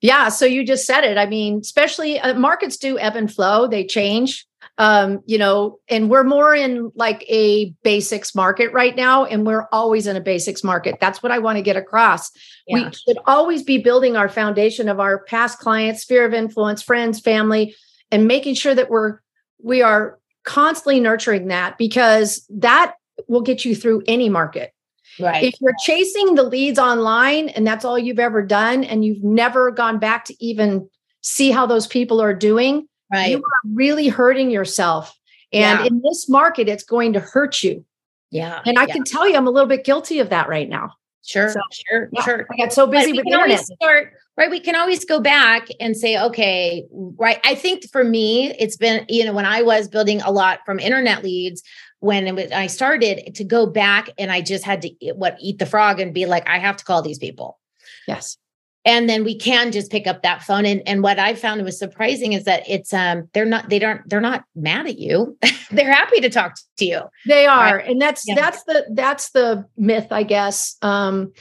Yeah. 0.00 0.28
So 0.28 0.46
you 0.46 0.64
just 0.64 0.86
said 0.86 1.04
it. 1.04 1.18
I 1.18 1.26
mean, 1.26 1.58
especially 1.58 2.20
uh, 2.20 2.34
markets 2.34 2.76
do 2.76 2.98
ebb 2.98 3.16
and 3.16 3.32
flow, 3.32 3.66
they 3.66 3.84
change. 3.84 4.46
Um, 4.76 5.22
you 5.26 5.38
know, 5.38 5.80
and 5.88 6.08
we're 6.08 6.22
more 6.22 6.54
in 6.54 6.92
like 6.94 7.24
a 7.28 7.70
basics 7.82 8.32
market 8.32 8.72
right 8.72 8.94
now, 8.94 9.24
and 9.24 9.44
we're 9.44 9.66
always 9.72 10.06
in 10.06 10.14
a 10.14 10.20
basics 10.20 10.62
market. 10.62 10.98
That's 11.00 11.20
what 11.20 11.32
I 11.32 11.40
want 11.40 11.56
to 11.58 11.62
get 11.62 11.76
across. 11.76 12.30
Yeah. 12.68 12.84
We 12.84 12.92
should 12.92 13.18
always 13.26 13.64
be 13.64 13.78
building 13.78 14.16
our 14.16 14.28
foundation 14.28 14.88
of 14.88 15.00
our 15.00 15.24
past 15.24 15.58
clients, 15.58 16.02
sphere 16.02 16.24
of 16.24 16.32
influence, 16.32 16.80
friends, 16.80 17.18
family, 17.18 17.74
and 18.12 18.28
making 18.28 18.54
sure 18.54 18.74
that 18.74 18.88
we're 18.88 19.18
we 19.60 19.82
are 19.82 20.20
constantly 20.44 21.00
nurturing 21.00 21.48
that 21.48 21.76
because 21.76 22.46
that 22.48 22.94
will 23.26 23.42
get 23.42 23.64
you 23.64 23.74
through 23.74 24.02
any 24.06 24.28
market. 24.28 24.72
Right. 25.20 25.44
If 25.44 25.54
you're 25.60 25.74
chasing 25.84 26.34
the 26.34 26.42
leads 26.42 26.78
online 26.78 27.48
and 27.50 27.66
that's 27.66 27.84
all 27.84 27.98
you've 27.98 28.18
ever 28.18 28.42
done 28.42 28.84
and 28.84 29.04
you've 29.04 29.24
never 29.24 29.70
gone 29.70 29.98
back 29.98 30.24
to 30.26 30.44
even 30.44 30.88
see 31.22 31.50
how 31.50 31.66
those 31.66 31.86
people 31.86 32.20
are 32.20 32.34
doing, 32.34 32.86
right. 33.12 33.30
you 33.30 33.38
are 33.38 33.70
really 33.74 34.08
hurting 34.08 34.50
yourself. 34.50 35.14
And 35.52 35.80
yeah. 35.80 35.86
in 35.86 36.02
this 36.04 36.28
market, 36.28 36.68
it's 36.68 36.84
going 36.84 37.14
to 37.14 37.20
hurt 37.20 37.62
you. 37.62 37.84
Yeah. 38.30 38.60
And 38.66 38.78
I 38.78 38.86
yeah. 38.86 38.94
can 38.94 39.04
tell 39.04 39.28
you, 39.28 39.36
I'm 39.36 39.46
a 39.46 39.50
little 39.50 39.68
bit 39.68 39.84
guilty 39.84 40.20
of 40.20 40.30
that 40.30 40.48
right 40.48 40.68
now. 40.68 40.92
Sure, 41.24 41.50
so, 41.50 41.60
sure, 41.72 42.08
yeah, 42.12 42.22
sure. 42.22 42.46
I 42.50 42.56
got 42.56 42.72
so 42.72 42.86
busy 42.86 43.12
with 43.12 43.26
internet. 43.26 43.60
Start, 43.60 44.14
right. 44.38 44.50
We 44.50 44.60
can 44.60 44.74
always 44.74 45.04
go 45.04 45.20
back 45.20 45.68
and 45.78 45.94
say, 45.94 46.18
okay, 46.18 46.86
right. 46.90 47.38
I 47.44 47.54
think 47.54 47.90
for 47.90 48.02
me, 48.02 48.54
it's 48.58 48.78
been, 48.78 49.04
you 49.10 49.26
know, 49.26 49.34
when 49.34 49.44
I 49.44 49.60
was 49.60 49.88
building 49.88 50.22
a 50.22 50.30
lot 50.30 50.60
from 50.64 50.78
internet 50.78 51.22
leads, 51.22 51.62
when 52.00 52.34
was, 52.34 52.50
I 52.52 52.66
started 52.68 53.34
to 53.34 53.44
go 53.44 53.66
back 53.66 54.10
and 54.18 54.30
I 54.30 54.40
just 54.40 54.64
had 54.64 54.82
to 54.82 54.90
what 55.14 55.36
eat 55.40 55.58
the 55.58 55.66
frog 55.66 56.00
and 56.00 56.14
be 56.14 56.26
like, 56.26 56.48
I 56.48 56.58
have 56.58 56.76
to 56.76 56.84
call 56.84 57.02
these 57.02 57.18
people. 57.18 57.58
Yes. 58.06 58.36
and 58.84 59.08
then 59.08 59.22
we 59.22 59.36
can 59.36 59.70
just 59.70 59.90
pick 59.90 60.06
up 60.06 60.22
that 60.22 60.42
phone 60.42 60.64
and, 60.64 60.82
and 60.86 61.02
what 61.02 61.18
i 61.18 61.34
found 61.34 61.62
was 61.62 61.78
surprising 61.78 62.32
is 62.32 62.44
that 62.44 62.62
it's 62.68 62.92
um 62.92 63.28
they're 63.34 63.44
not 63.44 63.68
they 63.68 63.78
don't 63.78 64.08
they're 64.08 64.20
not 64.20 64.44
mad 64.54 64.86
at 64.86 64.98
you 64.98 65.36
they're 65.70 65.92
happy 65.92 66.20
to 66.20 66.30
talk 66.30 66.56
to 66.76 66.84
you 66.84 67.02
they 67.26 67.46
are 67.46 67.76
right? 67.76 67.88
and 67.88 68.00
that's 68.00 68.26
yeah. 68.26 68.34
that's 68.34 68.64
the 68.64 68.86
that's 68.94 69.30
the 69.30 69.64
myth 69.76 70.06
i 70.10 70.22
guess 70.22 70.76
um 70.82 71.32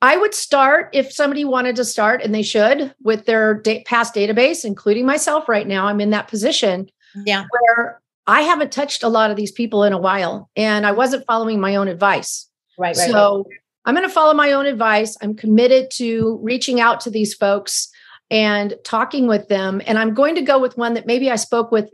i 0.00 0.16
would 0.16 0.34
start 0.34 0.88
if 0.92 1.12
somebody 1.12 1.44
wanted 1.44 1.76
to 1.76 1.84
start 1.84 2.22
and 2.22 2.34
they 2.34 2.42
should 2.42 2.94
with 3.02 3.26
their 3.26 3.54
da- 3.54 3.84
past 3.84 4.14
database 4.14 4.64
including 4.64 5.06
myself 5.06 5.48
right 5.48 5.66
now 5.66 5.86
i'm 5.86 6.00
in 6.00 6.10
that 6.10 6.28
position 6.28 6.88
yeah 7.24 7.44
where 7.50 8.00
i 8.26 8.42
haven't 8.42 8.72
touched 8.72 9.02
a 9.02 9.08
lot 9.08 9.30
of 9.30 9.36
these 9.36 9.52
people 9.52 9.84
in 9.84 9.92
a 9.92 9.98
while 9.98 10.50
and 10.56 10.86
i 10.86 10.92
wasn't 10.92 11.24
following 11.26 11.60
my 11.60 11.76
own 11.76 11.88
advice 11.88 12.48
right, 12.78 12.96
right 12.96 13.10
so 13.10 13.44
right 13.48 13.58
I'm 13.86 13.94
going 13.94 14.06
to 14.06 14.12
follow 14.12 14.34
my 14.34 14.52
own 14.52 14.66
advice. 14.66 15.16
I'm 15.22 15.34
committed 15.34 15.90
to 15.92 16.40
reaching 16.42 16.80
out 16.80 17.00
to 17.02 17.10
these 17.10 17.34
folks 17.34 17.88
and 18.30 18.74
talking 18.84 19.28
with 19.28 19.46
them. 19.46 19.80
And 19.86 19.96
I'm 19.96 20.12
going 20.12 20.34
to 20.34 20.42
go 20.42 20.58
with 20.58 20.76
one 20.76 20.94
that 20.94 21.06
maybe 21.06 21.30
I 21.30 21.36
spoke 21.36 21.70
with 21.70 21.88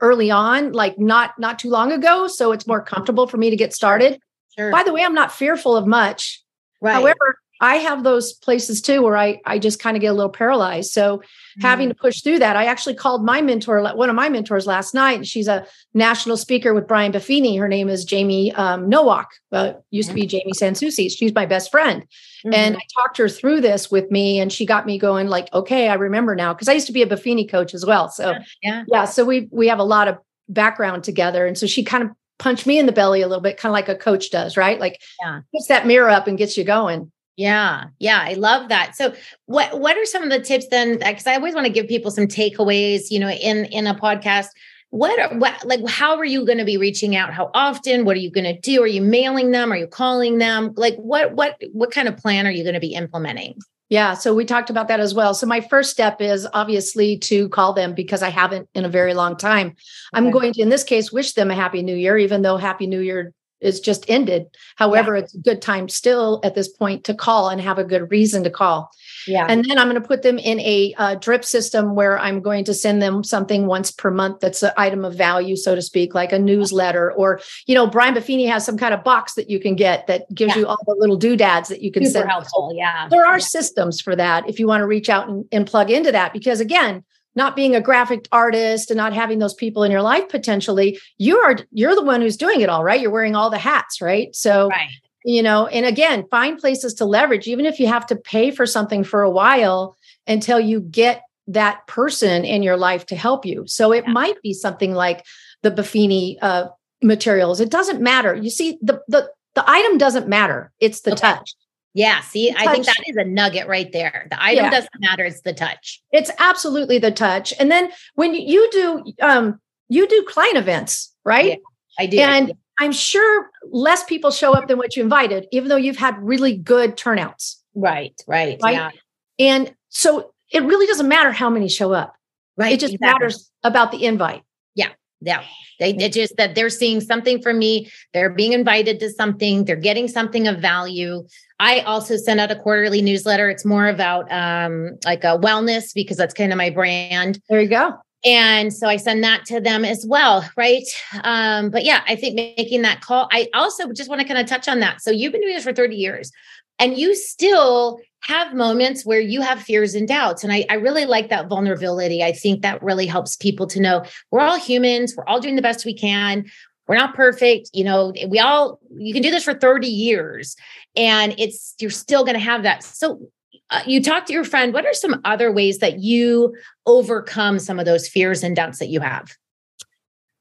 early 0.00 0.30
on, 0.30 0.72
like 0.72 0.98
not 0.98 1.38
not 1.38 1.58
too 1.58 1.70
long 1.70 1.92
ago. 1.92 2.26
So 2.28 2.52
it's 2.52 2.66
more 2.66 2.82
comfortable 2.82 3.26
for 3.26 3.38
me 3.38 3.48
to 3.48 3.56
get 3.56 3.72
started. 3.72 4.20
Sure. 4.56 4.70
By 4.70 4.82
the 4.82 4.92
way, 4.92 5.02
I'm 5.02 5.14
not 5.14 5.32
fearful 5.32 5.76
of 5.76 5.86
much. 5.86 6.42
Right. 6.82 6.92
However, 6.92 7.38
I 7.60 7.76
have 7.76 8.04
those 8.04 8.32
places 8.32 8.80
too 8.80 9.02
where 9.02 9.16
I 9.16 9.40
I 9.44 9.58
just 9.58 9.80
kind 9.80 9.96
of 9.96 10.00
get 10.00 10.08
a 10.08 10.12
little 10.14 10.30
paralyzed. 10.30 10.92
So 10.92 11.18
mm-hmm. 11.18 11.60
having 11.60 11.88
to 11.88 11.94
push 11.94 12.22
through 12.22 12.38
that, 12.38 12.56
I 12.56 12.64
actually 12.64 12.94
called 12.94 13.24
my 13.24 13.42
mentor, 13.42 13.82
one 13.94 14.08
of 14.08 14.16
my 14.16 14.28
mentors 14.28 14.66
last 14.66 14.94
night. 14.94 15.26
She's 15.26 15.48
a 15.48 15.66
national 15.92 16.36
speaker 16.38 16.72
with 16.72 16.88
Brian 16.88 17.12
Buffini. 17.12 17.58
Her 17.58 17.68
name 17.68 17.88
is 17.88 18.04
Jamie 18.04 18.52
um, 18.52 18.88
Nowak. 18.88 19.28
Uh, 19.52 19.74
used 19.90 20.08
to 20.08 20.14
be 20.14 20.26
Jamie 20.26 20.52
Sansusi. 20.54 21.10
She's 21.10 21.34
my 21.34 21.44
best 21.44 21.70
friend, 21.70 22.02
mm-hmm. 22.02 22.54
and 22.54 22.76
I 22.76 22.80
talked 22.98 23.18
her 23.18 23.28
through 23.28 23.60
this 23.60 23.90
with 23.90 24.10
me, 24.10 24.40
and 24.40 24.52
she 24.52 24.64
got 24.64 24.86
me 24.86 24.98
going. 24.98 25.28
Like, 25.28 25.52
okay, 25.52 25.88
I 25.88 25.94
remember 25.94 26.34
now 26.34 26.54
because 26.54 26.68
I 26.68 26.72
used 26.72 26.86
to 26.86 26.92
be 26.92 27.02
a 27.02 27.06
Buffini 27.06 27.48
coach 27.48 27.74
as 27.74 27.84
well. 27.84 28.08
So 28.08 28.30
yeah, 28.30 28.42
yeah. 28.62 28.84
yeah 28.88 29.04
so 29.04 29.24
we 29.24 29.48
we 29.50 29.68
have 29.68 29.78
a 29.78 29.84
lot 29.84 30.08
of 30.08 30.18
background 30.48 31.04
together, 31.04 31.46
and 31.46 31.58
so 31.58 31.66
she 31.66 31.84
kind 31.84 32.04
of 32.04 32.10
punched 32.38 32.66
me 32.66 32.78
in 32.78 32.86
the 32.86 32.92
belly 32.92 33.20
a 33.20 33.28
little 33.28 33.42
bit, 33.42 33.58
kind 33.58 33.70
of 33.70 33.74
like 33.74 33.90
a 33.90 33.94
coach 33.94 34.30
does, 34.30 34.56
right? 34.56 34.80
Like 34.80 35.00
yeah. 35.22 35.42
puts 35.52 35.68
that 35.68 35.86
mirror 35.86 36.08
up 36.08 36.26
and 36.26 36.38
gets 36.38 36.56
you 36.56 36.64
going. 36.64 37.12
Yeah, 37.40 37.84
yeah, 37.98 38.20
I 38.22 38.34
love 38.34 38.68
that. 38.68 38.94
So, 38.96 39.14
what 39.46 39.80
what 39.80 39.96
are 39.96 40.04
some 40.04 40.22
of 40.22 40.28
the 40.28 40.40
tips 40.40 40.66
then? 40.68 40.98
Because 40.98 41.26
I 41.26 41.36
always 41.36 41.54
want 41.54 41.66
to 41.66 41.72
give 41.72 41.88
people 41.88 42.10
some 42.10 42.26
takeaways. 42.26 43.04
You 43.10 43.18
know, 43.18 43.30
in 43.30 43.64
in 43.64 43.86
a 43.86 43.94
podcast, 43.94 44.48
what 44.90 45.18
are, 45.18 45.38
what 45.38 45.64
like 45.64 45.80
how 45.88 46.18
are 46.18 46.24
you 46.26 46.44
going 46.44 46.58
to 46.58 46.66
be 46.66 46.76
reaching 46.76 47.16
out? 47.16 47.32
How 47.32 47.50
often? 47.54 48.04
What 48.04 48.14
are 48.18 48.20
you 48.20 48.30
going 48.30 48.44
to 48.44 48.60
do? 48.60 48.82
Are 48.82 48.86
you 48.86 49.00
mailing 49.00 49.52
them? 49.52 49.72
Are 49.72 49.76
you 49.76 49.86
calling 49.86 50.36
them? 50.36 50.74
Like, 50.76 50.96
what 50.96 51.32
what 51.32 51.58
what 51.72 51.90
kind 51.90 52.08
of 52.08 52.18
plan 52.18 52.46
are 52.46 52.50
you 52.50 52.62
going 52.62 52.74
to 52.74 52.80
be 52.80 52.92
implementing? 52.92 53.58
Yeah, 53.88 54.12
so 54.12 54.34
we 54.34 54.44
talked 54.44 54.68
about 54.68 54.88
that 54.88 55.00
as 55.00 55.14
well. 55.14 55.32
So 55.32 55.46
my 55.46 55.62
first 55.62 55.90
step 55.90 56.20
is 56.20 56.46
obviously 56.52 57.16
to 57.20 57.48
call 57.48 57.72
them 57.72 57.94
because 57.94 58.22
I 58.22 58.28
haven't 58.28 58.68
in 58.74 58.84
a 58.84 58.88
very 58.90 59.14
long 59.14 59.38
time. 59.38 59.68
Okay. 59.68 59.76
I'm 60.12 60.30
going 60.30 60.52
to, 60.52 60.60
in 60.60 60.68
this 60.68 60.84
case, 60.84 61.10
wish 61.10 61.32
them 61.32 61.50
a 61.50 61.54
happy 61.54 61.82
new 61.82 61.96
year, 61.96 62.18
even 62.18 62.42
though 62.42 62.58
happy 62.58 62.86
new 62.86 63.00
year 63.00 63.32
is 63.60 63.80
just 63.80 64.08
ended. 64.08 64.46
However, 64.76 65.16
yeah. 65.16 65.22
it's 65.22 65.34
a 65.34 65.38
good 65.38 65.60
time 65.60 65.88
still 65.88 66.40
at 66.42 66.54
this 66.54 66.68
point 66.68 67.04
to 67.04 67.14
call 67.14 67.48
and 67.48 67.60
have 67.60 67.78
a 67.78 67.84
good 67.84 68.10
reason 68.10 68.44
to 68.44 68.50
call. 68.50 68.90
Yeah. 69.26 69.46
And 69.48 69.64
then 69.64 69.78
I'm 69.78 69.88
going 69.88 70.00
to 70.00 70.06
put 70.06 70.22
them 70.22 70.38
in 70.38 70.60
a 70.60 70.94
uh, 70.96 71.14
drip 71.16 71.44
system 71.44 71.94
where 71.94 72.18
I'm 72.18 72.40
going 72.40 72.64
to 72.64 72.74
send 72.74 73.02
them 73.02 73.22
something 73.22 73.66
once 73.66 73.90
per 73.90 74.10
month 74.10 74.40
that's 74.40 74.62
an 74.62 74.72
item 74.76 75.04
of 75.04 75.14
value, 75.14 75.56
so 75.56 75.74
to 75.74 75.82
speak, 75.82 76.14
like 76.14 76.32
a 76.32 76.38
newsletter 76.38 77.12
or, 77.12 77.40
you 77.66 77.74
know, 77.74 77.86
Brian 77.86 78.14
Buffini 78.14 78.48
has 78.48 78.64
some 78.64 78.78
kind 78.78 78.94
of 78.94 79.04
box 79.04 79.34
that 79.34 79.50
you 79.50 79.60
can 79.60 79.76
get 79.76 80.06
that 80.06 80.32
gives 80.34 80.54
yeah. 80.54 80.60
you 80.60 80.66
all 80.66 80.78
the 80.86 80.96
little 80.98 81.16
doodads 81.16 81.68
that 81.68 81.82
you 81.82 81.92
can 81.92 82.04
Super 82.04 82.20
send. 82.20 82.30
helpful. 82.30 82.72
Yeah. 82.74 83.08
There 83.08 83.26
are 83.26 83.38
yeah. 83.38 83.44
systems 83.44 84.00
for 84.00 84.16
that 84.16 84.48
if 84.48 84.58
you 84.58 84.66
want 84.66 84.80
to 84.80 84.86
reach 84.86 85.10
out 85.10 85.28
and, 85.28 85.44
and 85.52 85.66
plug 85.66 85.90
into 85.90 86.12
that. 86.12 86.32
Because 86.32 86.60
again, 86.60 87.04
not 87.40 87.56
being 87.56 87.74
a 87.74 87.80
graphic 87.80 88.28
artist 88.30 88.90
and 88.90 88.98
not 88.98 89.14
having 89.14 89.38
those 89.38 89.54
people 89.54 89.82
in 89.82 89.90
your 89.90 90.02
life 90.02 90.28
potentially 90.28 90.98
you 91.16 91.38
are 91.38 91.56
you're 91.72 91.94
the 91.94 92.04
one 92.04 92.20
who's 92.20 92.36
doing 92.36 92.60
it 92.60 92.68
all 92.68 92.84
right? 92.84 93.00
You're 93.00 93.10
wearing 93.10 93.34
all 93.34 93.50
the 93.50 93.58
hats 93.58 94.00
right? 94.00 94.28
So 94.36 94.68
right. 94.68 94.90
you 95.24 95.42
know 95.42 95.66
and 95.66 95.86
again 95.86 96.26
find 96.30 96.58
places 96.58 96.92
to 96.94 97.04
leverage 97.06 97.48
even 97.48 97.64
if 97.64 97.80
you 97.80 97.86
have 97.86 98.06
to 98.08 98.16
pay 98.16 98.50
for 98.50 98.66
something 98.66 99.02
for 99.04 99.22
a 99.22 99.30
while 99.30 99.96
until 100.26 100.60
you 100.60 100.80
get 100.80 101.22
that 101.46 101.86
person 101.86 102.44
in 102.44 102.62
your 102.62 102.76
life 102.76 103.06
to 103.06 103.16
help 103.16 103.44
you. 103.44 103.64
So 103.66 103.92
it 103.92 104.04
yeah. 104.06 104.12
might 104.12 104.40
be 104.42 104.52
something 104.52 104.92
like 104.92 105.24
the 105.62 105.70
buffini 105.70 106.36
uh, 106.40 106.68
materials. 107.02 107.60
It 107.60 107.70
doesn't 107.70 108.00
matter. 108.00 108.34
You 108.34 108.50
see 108.50 108.78
the 108.82 109.00
the 109.08 109.30
the 109.54 109.64
item 109.68 109.98
doesn't 109.98 110.28
matter. 110.28 110.70
It's 110.78 111.00
the 111.00 111.12
okay. 111.12 111.20
touch 111.20 111.54
yeah, 111.94 112.20
see, 112.20 112.50
I 112.56 112.72
think 112.72 112.86
that 112.86 113.02
is 113.06 113.16
a 113.16 113.24
nugget 113.24 113.66
right 113.66 113.90
there. 113.92 114.26
The 114.30 114.42
item 114.42 114.66
yeah. 114.66 114.70
doesn't 114.70 115.00
matter, 115.00 115.24
it's 115.24 115.40
the 115.40 115.52
touch. 115.52 116.02
It's 116.12 116.30
absolutely 116.38 116.98
the 116.98 117.10
touch. 117.10 117.52
And 117.58 117.70
then 117.70 117.90
when 118.14 118.34
you 118.34 118.68
do 118.70 119.12
um 119.20 119.60
you 119.88 120.06
do 120.06 120.24
client 120.28 120.56
events, 120.56 121.14
right? 121.24 121.46
Yeah, 121.46 121.56
I 121.98 122.06
do. 122.06 122.18
And 122.20 122.52
I'm 122.78 122.92
sure 122.92 123.50
less 123.70 124.04
people 124.04 124.30
show 124.30 124.54
up 124.54 124.68
than 124.68 124.78
what 124.78 124.96
you 124.96 125.02
invited, 125.02 125.46
even 125.52 125.68
though 125.68 125.76
you've 125.76 125.98
had 125.98 126.16
really 126.18 126.56
good 126.56 126.96
turnouts. 126.96 127.62
Right, 127.74 128.18
right. 128.26 128.58
right? 128.62 128.74
Yeah. 128.74 128.90
And 129.38 129.74
so 129.90 130.32
it 130.50 130.62
really 130.62 130.86
doesn't 130.86 131.08
matter 131.08 131.32
how 131.32 131.50
many 131.50 131.68
show 131.68 131.92
up. 131.92 132.14
Right. 132.56 132.72
It 132.72 132.80
just 132.80 132.94
exactly. 132.94 133.12
matters 133.12 133.50
about 133.62 133.90
the 133.90 134.04
invite. 134.04 134.42
Yeah. 134.74 134.90
Yeah. 135.20 135.42
They, 135.78 135.92
they 135.92 136.08
just 136.08 136.36
that 136.36 136.54
they're 136.54 136.70
seeing 136.70 137.00
something 137.00 137.40
from 137.40 137.58
me. 137.58 137.90
They're 138.12 138.30
being 138.30 138.52
invited 138.52 139.00
to 139.00 139.10
something. 139.10 139.64
They're 139.64 139.76
getting 139.76 140.08
something 140.08 140.46
of 140.46 140.58
value. 140.58 141.26
I 141.60 141.80
also 141.80 142.16
send 142.16 142.40
out 142.40 142.50
a 142.50 142.56
quarterly 142.56 143.02
newsletter. 143.02 143.50
It's 143.50 143.66
more 143.66 143.86
about 143.86 144.30
um, 144.32 144.98
like 145.04 145.24
a 145.24 145.38
wellness 145.38 145.92
because 145.94 146.16
that's 146.16 146.32
kind 146.32 146.52
of 146.52 146.56
my 146.56 146.70
brand. 146.70 147.38
There 147.50 147.60
you 147.60 147.68
go. 147.68 147.92
And 148.24 148.72
so 148.72 148.86
I 148.86 148.96
send 148.96 149.22
that 149.24 149.44
to 149.46 149.60
them 149.60 149.84
as 149.84 150.04
well, 150.08 150.48
right? 150.56 150.84
Um, 151.22 151.70
but 151.70 151.84
yeah, 151.84 152.02
I 152.06 152.16
think 152.16 152.34
making 152.34 152.82
that 152.82 153.02
call. 153.02 153.28
I 153.30 153.48
also 153.54 153.92
just 153.92 154.08
want 154.08 154.22
to 154.22 154.26
kind 154.26 154.40
of 154.40 154.46
touch 154.46 154.68
on 154.68 154.80
that. 154.80 155.02
So 155.02 155.10
you've 155.10 155.32
been 155.32 155.42
doing 155.42 155.54
this 155.54 155.64
for 155.64 155.72
30 155.72 155.96
years 155.96 156.32
and 156.78 156.96
you 156.96 157.14
still 157.14 158.00
have 158.22 158.54
moments 158.54 159.04
where 159.04 159.20
you 159.20 159.40
have 159.40 159.62
fears 159.62 159.94
and 159.94 160.06
doubts. 160.08 160.44
And 160.44 160.52
I, 160.52 160.66
I, 160.68 160.74
really 160.74 161.06
like 161.06 161.30
that 161.30 161.48
vulnerability. 161.48 162.22
I 162.22 162.32
think 162.32 162.60
that 162.60 162.82
really 162.82 163.06
helps 163.06 163.36
people 163.36 163.66
to 163.68 163.80
know 163.80 164.04
we're 164.30 164.40
all 164.40 164.58
humans, 164.58 165.14
we're 165.16 165.26
all 165.26 165.40
doing 165.40 165.56
the 165.56 165.62
best 165.62 165.86
we 165.86 165.94
can. 165.94 166.44
We're 166.90 166.96
not 166.96 167.14
perfect. 167.14 167.70
You 167.72 167.84
know, 167.84 168.12
we 168.26 168.40
all, 168.40 168.80
you 168.98 169.12
can 169.12 169.22
do 169.22 169.30
this 169.30 169.44
for 169.44 169.54
30 169.54 169.86
years 169.86 170.56
and 170.96 171.36
it's, 171.38 171.76
you're 171.78 171.88
still 171.88 172.24
going 172.24 172.34
to 172.34 172.40
have 172.40 172.64
that. 172.64 172.82
So 172.82 173.30
uh, 173.70 173.82
you 173.86 174.02
talk 174.02 174.26
to 174.26 174.32
your 174.32 174.42
friend. 174.42 174.74
What 174.74 174.84
are 174.84 174.92
some 174.92 175.20
other 175.24 175.52
ways 175.52 175.78
that 175.78 176.00
you 176.00 176.52
overcome 176.86 177.60
some 177.60 177.78
of 177.78 177.84
those 177.84 178.08
fears 178.08 178.42
and 178.42 178.56
doubts 178.56 178.80
that 178.80 178.88
you 178.88 178.98
have? 178.98 179.30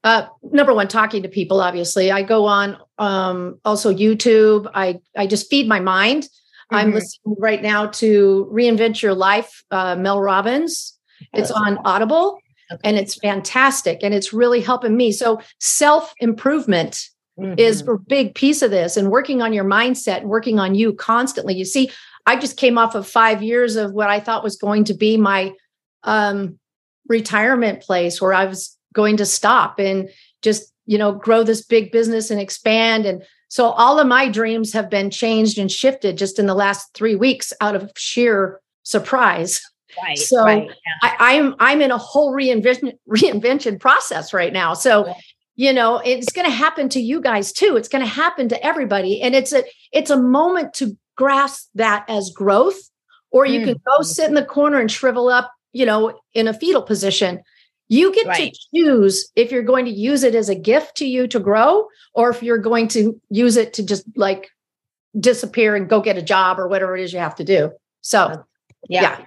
Uh, 0.03 0.25
number 0.41 0.73
one, 0.73 0.87
talking 0.87 1.21
to 1.21 1.29
people. 1.29 1.61
Obviously, 1.61 2.09
I 2.09 2.23
go 2.23 2.47
on 2.47 2.77
um, 2.97 3.59
also 3.63 3.93
YouTube. 3.93 4.71
I 4.73 5.01
I 5.15 5.27
just 5.27 5.51
feed 5.51 5.67
my 5.67 5.79
mind. 5.79 6.23
Mm-hmm. 6.23 6.75
I'm 6.75 6.93
listening 6.93 7.35
right 7.37 7.61
now 7.61 7.87
to 7.87 8.49
Reinvent 8.51 9.03
Your 9.03 9.13
Life, 9.13 9.63
uh, 9.69 9.95
Mel 9.97 10.19
Robbins. 10.19 10.97
It's 11.33 11.51
on 11.51 11.77
Audible, 11.85 12.39
okay. 12.71 12.81
and 12.83 12.97
it's 12.97 13.15
fantastic, 13.15 13.99
and 14.03 14.13
it's 14.13 14.33
really 14.33 14.61
helping 14.61 14.95
me. 14.95 15.11
So 15.11 15.41
self 15.59 16.13
improvement 16.19 17.09
mm-hmm. 17.39 17.55
is 17.57 17.81
a 17.81 17.97
big 18.07 18.35
piece 18.35 18.61
of 18.61 18.71
this, 18.71 18.97
and 18.97 19.11
working 19.11 19.41
on 19.41 19.53
your 19.53 19.65
mindset, 19.65 20.21
and 20.21 20.29
working 20.29 20.59
on 20.59 20.75
you 20.75 20.93
constantly. 20.93 21.55
You 21.55 21.65
see, 21.65 21.91
I 22.25 22.37
just 22.37 22.57
came 22.57 22.77
off 22.77 22.95
of 22.95 23.07
five 23.07 23.41
years 23.41 23.75
of 23.75 23.93
what 23.93 24.09
I 24.09 24.19
thought 24.19 24.43
was 24.43 24.57
going 24.57 24.85
to 24.85 24.93
be 24.93 25.17
my 25.17 25.53
um, 26.03 26.59
retirement 27.07 27.81
place, 27.81 28.21
where 28.21 28.33
I 28.33 28.45
was 28.45 28.77
going 28.93 29.17
to 29.17 29.25
stop 29.25 29.79
and 29.79 30.09
just 30.41 30.71
you 30.85 30.97
know 30.97 31.11
grow 31.11 31.43
this 31.43 31.63
big 31.63 31.91
business 31.91 32.31
and 32.31 32.41
expand 32.41 33.05
and 33.05 33.23
so 33.51 33.69
all 33.71 33.99
of 33.99 34.07
my 34.07 34.29
dreams 34.29 34.73
have 34.73 34.89
been 34.89 35.09
changed 35.09 35.57
and 35.57 35.71
shifted 35.71 36.17
just 36.17 36.37
in 36.37 36.45
the 36.45 36.55
last 36.55 36.93
three 36.93 37.15
weeks 37.15 37.51
out 37.61 37.75
of 37.75 37.91
sheer 37.95 38.59
surprise 38.83 39.61
right 40.03 40.17
so 40.17 40.43
right, 40.43 40.67
yeah. 40.67 41.15
I, 41.19 41.33
am 41.33 41.47
I'm, 41.47 41.55
I'm 41.59 41.81
in 41.81 41.91
a 41.91 41.97
whole 41.97 42.33
reinvention 42.33 42.97
reinvention 43.07 43.79
process 43.79 44.33
right 44.33 44.53
now 44.53 44.73
so 44.73 45.07
yeah. 45.07 45.13
you 45.55 45.73
know 45.73 45.97
it's 46.03 46.31
going 46.31 46.45
to 46.45 46.55
happen 46.55 46.89
to 46.89 46.99
you 46.99 47.21
guys 47.21 47.51
too 47.51 47.75
it's 47.77 47.89
going 47.89 48.03
to 48.03 48.09
happen 48.09 48.49
to 48.49 48.65
everybody 48.65 49.21
and 49.21 49.35
it's 49.35 49.53
a 49.53 49.63
it's 49.91 50.09
a 50.09 50.17
moment 50.17 50.73
to 50.75 50.97
grasp 51.15 51.69
that 51.75 52.05
as 52.07 52.31
growth 52.31 52.89
or 53.31 53.45
you 53.45 53.61
mm. 53.61 53.65
can 53.65 53.73
go 53.73 53.95
mm-hmm. 53.95 54.03
sit 54.03 54.27
in 54.27 54.35
the 54.35 54.45
corner 54.45 54.79
and 54.79 54.91
shrivel 54.91 55.29
up 55.29 55.51
you 55.73 55.85
know 55.85 56.19
in 56.33 56.47
a 56.47 56.53
fetal 56.53 56.81
position 56.81 57.41
you 57.91 58.13
get 58.13 58.27
right. 58.27 58.53
to 58.53 58.59
choose 58.75 59.31
if 59.35 59.51
you're 59.51 59.63
going 59.63 59.85
to 59.85 59.91
use 59.91 60.23
it 60.23 60.35
as 60.35 60.47
a 60.47 60.55
gift 60.55 60.95
to 60.97 61.07
you 61.07 61.27
to 61.27 61.39
grow 61.39 61.87
or 62.13 62.29
if 62.29 62.43
you're 62.43 62.59
going 62.59 62.87
to 62.89 63.19
use 63.29 63.57
it 63.57 63.73
to 63.73 63.83
just 63.83 64.05
like 64.15 64.49
disappear 65.19 65.75
and 65.75 65.89
go 65.89 65.99
get 65.99 66.17
a 66.17 66.21
job 66.21 66.59
or 66.59 66.67
whatever 66.67 66.95
it 66.95 67.03
is 67.03 67.11
you 67.11 67.19
have 67.19 67.35
to 67.35 67.43
do. 67.43 67.71
So, 68.01 68.45
yeah. 68.87 69.01
yeah. 69.01 69.25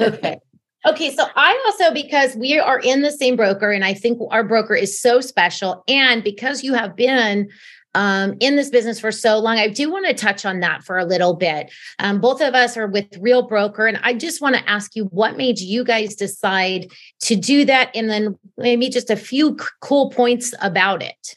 Okay. 0.00 0.38
Okay, 0.86 1.14
so 1.14 1.24
I 1.36 1.62
also 1.66 1.92
because 1.92 2.34
we 2.36 2.58
are 2.58 2.78
in 2.78 3.02
the 3.02 3.12
same 3.12 3.36
broker 3.36 3.70
and 3.70 3.84
I 3.84 3.92
think 3.92 4.18
our 4.30 4.42
broker 4.42 4.74
is 4.74 4.98
so 4.98 5.20
special 5.20 5.84
and 5.86 6.24
because 6.24 6.64
you 6.64 6.72
have 6.72 6.96
been 6.96 7.50
um, 7.94 8.36
in 8.40 8.56
this 8.56 8.70
business 8.70 9.00
for 9.00 9.10
so 9.10 9.38
long. 9.38 9.58
I 9.58 9.68
do 9.68 9.90
want 9.90 10.06
to 10.06 10.14
touch 10.14 10.44
on 10.44 10.60
that 10.60 10.84
for 10.84 10.98
a 10.98 11.04
little 11.04 11.34
bit. 11.34 11.72
Um, 11.98 12.20
both 12.20 12.40
of 12.40 12.54
us 12.54 12.76
are 12.76 12.86
with 12.86 13.06
Real 13.18 13.42
Broker, 13.42 13.86
and 13.86 13.98
I 14.02 14.14
just 14.14 14.40
want 14.40 14.56
to 14.56 14.70
ask 14.70 14.94
you 14.94 15.06
what 15.06 15.36
made 15.36 15.58
you 15.58 15.84
guys 15.84 16.14
decide 16.14 16.92
to 17.22 17.36
do 17.36 17.64
that, 17.64 17.90
and 17.94 18.08
then 18.08 18.38
maybe 18.56 18.88
just 18.88 19.10
a 19.10 19.16
few 19.16 19.56
c- 19.58 19.66
cool 19.80 20.10
points 20.10 20.54
about 20.60 21.02
it. 21.02 21.36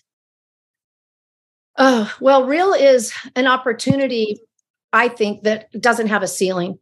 Oh, 1.77 2.13
well, 2.21 2.45
Real 2.45 2.73
is 2.73 3.11
an 3.35 3.47
opportunity, 3.47 4.37
I 4.91 5.07
think, 5.07 5.43
that 5.43 5.71
doesn't 5.81 6.07
have 6.07 6.21
a 6.21 6.27
ceiling. 6.27 6.77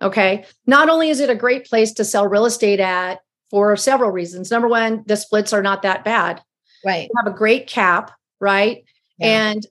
Okay. 0.00 0.44
Not 0.66 0.88
only 0.88 1.10
is 1.10 1.20
it 1.20 1.30
a 1.30 1.34
great 1.34 1.66
place 1.66 1.92
to 1.94 2.04
sell 2.04 2.26
real 2.26 2.46
estate 2.46 2.80
at 2.80 3.20
for 3.50 3.76
several 3.76 4.10
reasons. 4.10 4.50
Number 4.50 4.68
one, 4.68 5.02
the 5.06 5.16
splits 5.16 5.52
are 5.52 5.62
not 5.62 5.82
that 5.82 6.04
bad. 6.04 6.42
Right. 6.84 7.08
You 7.08 7.20
have 7.24 7.32
a 7.32 7.36
great 7.36 7.66
cap, 7.66 8.12
right? 8.40 8.84
Yeah. 9.18 9.50
And 9.50 9.66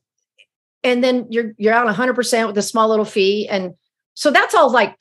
and 0.84 1.04
then 1.04 1.28
you're 1.30 1.54
you're 1.58 1.74
out 1.74 1.88
100% 1.88 2.48
with 2.48 2.58
a 2.58 2.62
small 2.62 2.90
little 2.90 3.06
fee 3.06 3.48
and 3.48 3.74
so 4.14 4.32
that's 4.32 4.56
all 4.56 4.72
like 4.72 5.00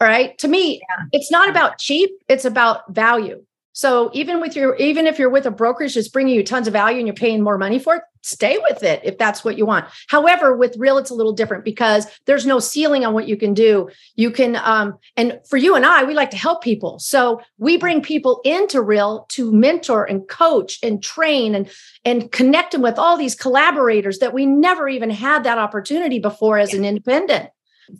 all 0.00 0.08
right 0.08 0.38
to 0.38 0.48
me 0.48 0.74
yeah. 0.74 1.04
it's 1.12 1.30
not 1.30 1.48
about 1.48 1.78
cheap 1.78 2.10
it's 2.28 2.44
about 2.44 2.92
value 2.92 3.44
so 3.78 4.10
even 4.12 4.40
with 4.40 4.56
your 4.56 4.74
even 4.74 5.06
if 5.06 5.20
you're 5.20 5.30
with 5.30 5.46
a 5.46 5.52
brokerage 5.52 5.94
that's 5.94 6.08
bringing 6.08 6.34
you 6.34 6.42
tons 6.42 6.66
of 6.66 6.72
value 6.72 6.98
and 6.98 7.06
you're 7.06 7.14
paying 7.14 7.44
more 7.44 7.56
money 7.56 7.78
for 7.78 7.94
it, 7.94 8.02
stay 8.22 8.58
with 8.68 8.82
it 8.82 9.00
if 9.04 9.18
that's 9.18 9.44
what 9.44 9.56
you 9.56 9.64
want. 9.64 9.84
However, 10.08 10.56
with 10.56 10.74
real, 10.76 10.98
it's 10.98 11.10
a 11.10 11.14
little 11.14 11.32
different 11.32 11.64
because 11.64 12.08
there's 12.26 12.44
no 12.44 12.58
ceiling 12.58 13.06
on 13.06 13.14
what 13.14 13.28
you 13.28 13.36
can 13.36 13.54
do. 13.54 13.88
You 14.16 14.32
can 14.32 14.56
um, 14.56 14.98
and 15.16 15.38
for 15.48 15.58
you 15.58 15.76
and 15.76 15.86
I, 15.86 16.02
we 16.02 16.14
like 16.14 16.30
to 16.30 16.36
help 16.36 16.60
people. 16.60 16.98
So 16.98 17.40
we 17.58 17.76
bring 17.76 18.02
people 18.02 18.40
into 18.42 18.82
real 18.82 19.26
to 19.28 19.52
mentor 19.52 20.04
and 20.04 20.26
coach 20.26 20.80
and 20.82 21.00
train 21.00 21.54
and 21.54 21.70
and 22.04 22.32
connect 22.32 22.72
them 22.72 22.82
with 22.82 22.98
all 22.98 23.16
these 23.16 23.36
collaborators 23.36 24.18
that 24.18 24.34
we 24.34 24.44
never 24.44 24.88
even 24.88 25.10
had 25.10 25.44
that 25.44 25.58
opportunity 25.58 26.18
before 26.18 26.58
as 26.58 26.74
an 26.74 26.84
independent 26.84 27.50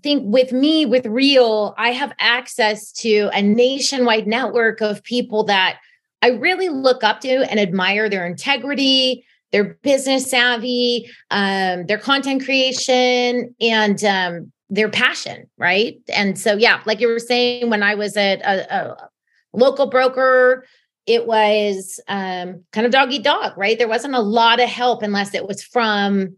think 0.02 0.22
with 0.24 0.52
me 0.52 0.86
with 0.86 1.06
real 1.06 1.74
i 1.78 1.90
have 1.90 2.12
access 2.18 2.92
to 2.92 3.30
a 3.32 3.42
nationwide 3.42 4.26
network 4.26 4.80
of 4.80 5.02
people 5.02 5.44
that 5.44 5.78
i 6.22 6.28
really 6.28 6.68
look 6.68 7.02
up 7.02 7.20
to 7.20 7.50
and 7.50 7.58
admire 7.60 8.08
their 8.08 8.26
integrity 8.26 9.24
their 9.50 9.74
business 9.82 10.30
savvy 10.30 11.10
um, 11.30 11.86
their 11.86 11.98
content 11.98 12.44
creation 12.44 13.54
and 13.60 14.04
um, 14.04 14.52
their 14.70 14.90
passion 14.90 15.48
right? 15.56 16.00
And 16.08 16.38
so 16.38 16.56
yeah 16.56 16.82
like 16.84 17.00
you 17.00 17.08
were 17.08 17.18
saying 17.18 17.70
when 17.70 17.82
i 17.82 17.94
was 17.94 18.16
at 18.16 18.40
a, 18.42 18.74
a 18.74 19.10
local 19.52 19.86
broker 19.86 20.66
it 21.06 21.26
was 21.26 21.98
um, 22.08 22.62
kind 22.72 22.84
of 22.86 22.92
dog 22.92 23.10
eat 23.10 23.24
dog 23.24 23.56
right? 23.56 23.78
There 23.78 23.88
wasn't 23.88 24.14
a 24.14 24.20
lot 24.20 24.60
of 24.60 24.68
help 24.68 25.02
unless 25.02 25.34
it 25.34 25.48
was 25.48 25.62
from 25.62 26.36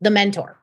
the 0.00 0.10
mentor 0.10 0.59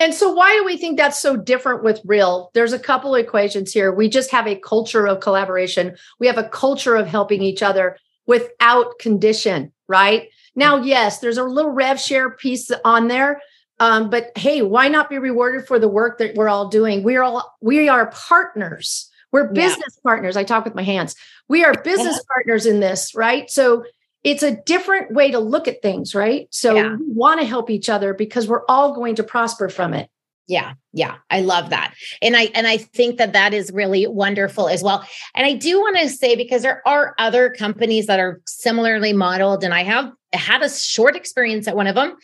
and 0.00 0.14
so, 0.14 0.32
why 0.32 0.56
do 0.56 0.64
we 0.64 0.78
think 0.78 0.96
that's 0.96 1.20
so 1.20 1.36
different 1.36 1.84
with 1.84 2.00
real? 2.04 2.50
There's 2.54 2.72
a 2.72 2.78
couple 2.78 3.14
of 3.14 3.22
equations 3.22 3.72
here. 3.72 3.92
We 3.92 4.08
just 4.08 4.30
have 4.30 4.48
a 4.48 4.56
culture 4.56 5.06
of 5.06 5.20
collaboration, 5.20 5.96
we 6.18 6.26
have 6.26 6.38
a 6.38 6.48
culture 6.48 6.96
of 6.96 7.06
helping 7.06 7.42
each 7.42 7.62
other 7.62 7.98
without 8.26 8.98
condition, 8.98 9.72
right? 9.88 10.28
Now, 10.56 10.78
yes, 10.78 11.18
there's 11.18 11.38
a 11.38 11.44
little 11.44 11.70
rev 11.70 12.00
share 12.00 12.30
piece 12.30 12.70
on 12.84 13.08
there. 13.08 13.40
Um, 13.78 14.10
but 14.10 14.36
hey, 14.36 14.62
why 14.62 14.88
not 14.88 15.08
be 15.08 15.18
rewarded 15.18 15.66
for 15.66 15.78
the 15.78 15.88
work 15.88 16.18
that 16.18 16.34
we're 16.34 16.48
all 16.48 16.68
doing? 16.68 17.02
We 17.02 17.16
are 17.16 17.22
all 17.22 17.56
we 17.60 17.88
are 17.88 18.10
partners. 18.10 19.10
We're 19.32 19.52
business 19.52 19.96
yeah. 19.96 20.02
partners. 20.02 20.36
I 20.36 20.44
talk 20.44 20.64
with 20.64 20.74
my 20.74 20.82
hands. 20.82 21.14
We 21.48 21.64
are 21.64 21.74
business 21.82 22.22
partners 22.34 22.66
in 22.66 22.80
this, 22.80 23.14
right? 23.14 23.50
So 23.50 23.84
it's 24.22 24.42
a 24.42 24.56
different 24.56 25.12
way 25.12 25.30
to 25.30 25.38
look 25.38 25.66
at 25.66 25.82
things, 25.82 26.14
right? 26.14 26.46
So 26.50 26.74
yeah. 26.74 26.96
we 26.96 27.06
want 27.06 27.40
to 27.40 27.46
help 27.46 27.70
each 27.70 27.88
other 27.88 28.12
because 28.12 28.46
we're 28.46 28.64
all 28.68 28.94
going 28.94 29.14
to 29.16 29.22
prosper 29.22 29.68
from 29.68 29.94
it. 29.94 30.10
Yeah, 30.46 30.74
yeah, 30.92 31.18
I 31.30 31.42
love 31.42 31.70
that. 31.70 31.94
And 32.20 32.36
I 32.36 32.50
and 32.54 32.66
I 32.66 32.76
think 32.76 33.18
that 33.18 33.34
that 33.34 33.54
is 33.54 33.70
really 33.72 34.08
wonderful 34.08 34.68
as 34.68 34.82
well. 34.82 35.06
And 35.36 35.46
I 35.46 35.54
do 35.54 35.78
want 35.78 35.96
to 35.98 36.08
say 36.08 36.34
because 36.34 36.62
there 36.62 36.82
are 36.86 37.14
other 37.18 37.50
companies 37.50 38.06
that 38.08 38.18
are 38.18 38.40
similarly 38.46 39.12
modeled 39.12 39.62
and 39.62 39.72
I 39.72 39.84
have 39.84 40.12
had 40.32 40.62
a 40.62 40.68
short 40.68 41.14
experience 41.14 41.68
at 41.68 41.76
one 41.76 41.86
of 41.86 41.94
them. 41.94 42.16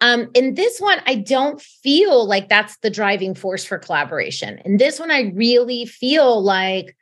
Um, 0.00 0.30
in 0.34 0.54
this 0.54 0.80
one, 0.80 1.00
I 1.06 1.16
don't 1.16 1.60
feel 1.60 2.26
like 2.26 2.48
that's 2.48 2.78
the 2.78 2.90
driving 2.90 3.34
force 3.34 3.64
for 3.64 3.78
collaboration. 3.78 4.60
In 4.64 4.78
this 4.78 4.98
one, 4.98 5.10
I 5.10 5.32
really 5.34 5.84
feel 5.84 6.42
like 6.42 6.96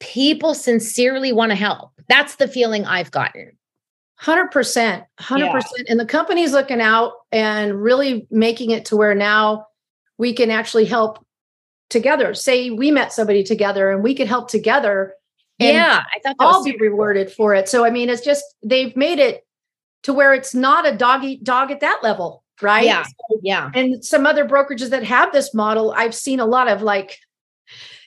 people 0.00 0.54
sincerely 0.54 1.32
want 1.32 1.50
to 1.50 1.56
help. 1.56 1.92
That's 2.08 2.36
the 2.36 2.46
feeling 2.46 2.84
I've 2.84 3.10
gotten. 3.10 3.52
100%. 4.22 5.04
100%. 5.20 5.62
And 5.88 6.00
the 6.00 6.06
company's 6.06 6.52
looking 6.52 6.80
out 6.80 7.12
and 7.32 7.80
really 7.80 8.26
making 8.30 8.70
it 8.70 8.86
to 8.86 8.96
where 8.96 9.14
now 9.14 9.66
we 10.18 10.32
can 10.32 10.50
actually 10.50 10.86
help 10.86 11.24
together. 11.90 12.34
Say 12.34 12.70
we 12.70 12.90
met 12.90 13.12
somebody 13.12 13.42
together 13.42 13.90
and 13.90 14.02
we 14.02 14.14
could 14.14 14.28
help 14.28 14.48
together. 14.50 15.14
yeah, 15.58 16.02
I 16.14 16.20
thought 16.20 16.36
all 16.38 16.64
be 16.64 16.76
rewarded 16.78 17.30
for 17.30 17.54
it. 17.54 17.68
So 17.68 17.84
I 17.84 17.90
mean, 17.90 18.08
it's 18.08 18.24
just 18.24 18.44
they've 18.62 18.94
made 18.96 19.18
it 19.18 19.46
to 20.02 20.12
where 20.12 20.34
it's 20.34 20.54
not 20.54 20.86
a 20.86 20.96
dog 20.96 21.24
eat 21.24 21.44
dog 21.44 21.70
at 21.70 21.80
that 21.80 22.00
level, 22.02 22.44
right? 22.62 22.84
Yeah, 22.84 23.04
so, 23.04 23.40
yeah. 23.42 23.70
And 23.74 24.04
some 24.04 24.26
other 24.26 24.46
brokerages 24.46 24.90
that 24.90 25.04
have 25.04 25.32
this 25.32 25.54
model, 25.54 25.92
I've 25.96 26.14
seen 26.14 26.40
a 26.40 26.46
lot 26.46 26.68
of 26.68 26.82
like 26.82 27.18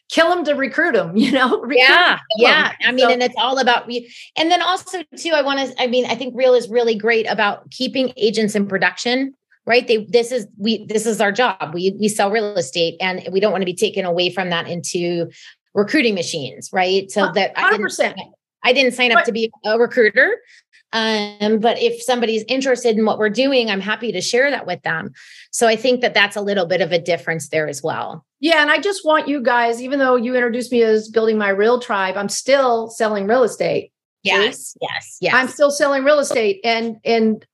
kill 0.10 0.30
them 0.30 0.43
to 0.43 0.54
recruit 0.54 0.93
them 0.93 1.15
you 1.17 1.32
know 1.32 1.60
recruit 1.62 1.78
yeah 1.80 2.19
yeah. 2.38 2.74
I 2.84 2.91
mean 2.91 3.08
so, 3.08 3.12
and 3.12 3.24
it's 3.24 3.36
all 3.38 3.60
about 3.60 3.89
you 3.91 4.08
and 4.36 4.52
then 4.52 4.62
also 4.62 5.04
too 5.15 5.32
i 5.34 5.41
want 5.41 5.60
to 5.60 5.82
i 5.82 5.88
mean 5.88 6.06
i 6.06 6.15
think 6.15 6.34
real 6.36 6.54
is 6.54 6.69
really 6.69 6.95
great 6.95 7.26
about 7.30 7.69
keeping 7.72 8.13
agents 8.17 8.56
in 8.56 8.67
production 8.67 9.36
right? 9.69 9.88
They 9.88 10.06
this 10.06 10.32
is 10.32 10.48
we 10.58 10.86
this 10.88 11.06
is 11.06 11.22
our 11.22 11.32
job. 11.32 11.74
We 11.74 11.95
we 12.00 12.10
sell 12.10 12.32
real 12.32 12.56
estate 12.56 12.98
and 13.00 13.22
we 13.32 13.39
don't 13.39 13.52
want 13.52 13.62
to 13.62 13.67
be 13.67 13.76
taken 13.76 14.04
away 14.04 14.32
from 14.32 14.50
that 14.50 14.67
into 14.67 15.30
recruiting 15.76 16.15
machines 16.15 16.72
right? 16.74 17.10
So 17.12 17.32
that 17.34 17.56
100%. 17.56 18.13
I 18.17 18.24
I 18.63 18.74
didn't 18.74 18.93
sign 18.93 19.12
up 19.12 19.26
to 19.26 19.32
be 19.32 19.52
a 19.65 19.80
recruiter 19.80 20.38
um, 20.91 21.60
but 21.60 21.80
if 21.80 22.02
somebody's 22.02 22.43
interested 22.48 22.98
in 22.98 23.06
what 23.06 23.19
we're 23.19 23.30
doing, 23.30 23.69
I'm 23.69 23.82
happy 23.82 24.12
to 24.12 24.22
share 24.22 24.50
that 24.50 24.65
with 24.65 24.82
them. 24.82 25.12
So 25.52 25.67
I 25.67 25.76
think 25.76 26.02
that 26.02 26.13
that's 26.13 26.36
a 26.36 26.41
little 26.41 26.65
bit 26.65 26.82
of 26.82 26.91
a 26.91 27.00
difference 27.00 27.50
there 27.50 27.67
as 27.67 27.84
well. 27.84 28.26
Yeah. 28.39 28.62
And 28.62 28.72
I 28.72 28.80
just 28.80 29.06
want 29.06 29.28
you 29.28 29.41
guys, 29.41 29.82
even 29.82 30.00
though 30.00 30.15
you 30.15 30.36
introduced 30.36 30.72
me 30.72 30.82
as 30.82 31.10
building 31.10 31.38
my 31.38 31.50
real 31.50 31.80
tribe, 31.80 32.17
I'm 32.17 32.30
still 32.30 32.89
selling 32.89 33.28
real 33.28 33.43
estate. 33.43 33.91
Yes. 34.24 34.76
Yes. 34.82 35.17
Yes. 35.22 35.34
I'm 35.36 35.48
still 35.48 35.72
selling 35.72 36.04
real 36.04 36.19
estate. 36.19 36.60
And, 36.63 36.98
and, 37.06 37.45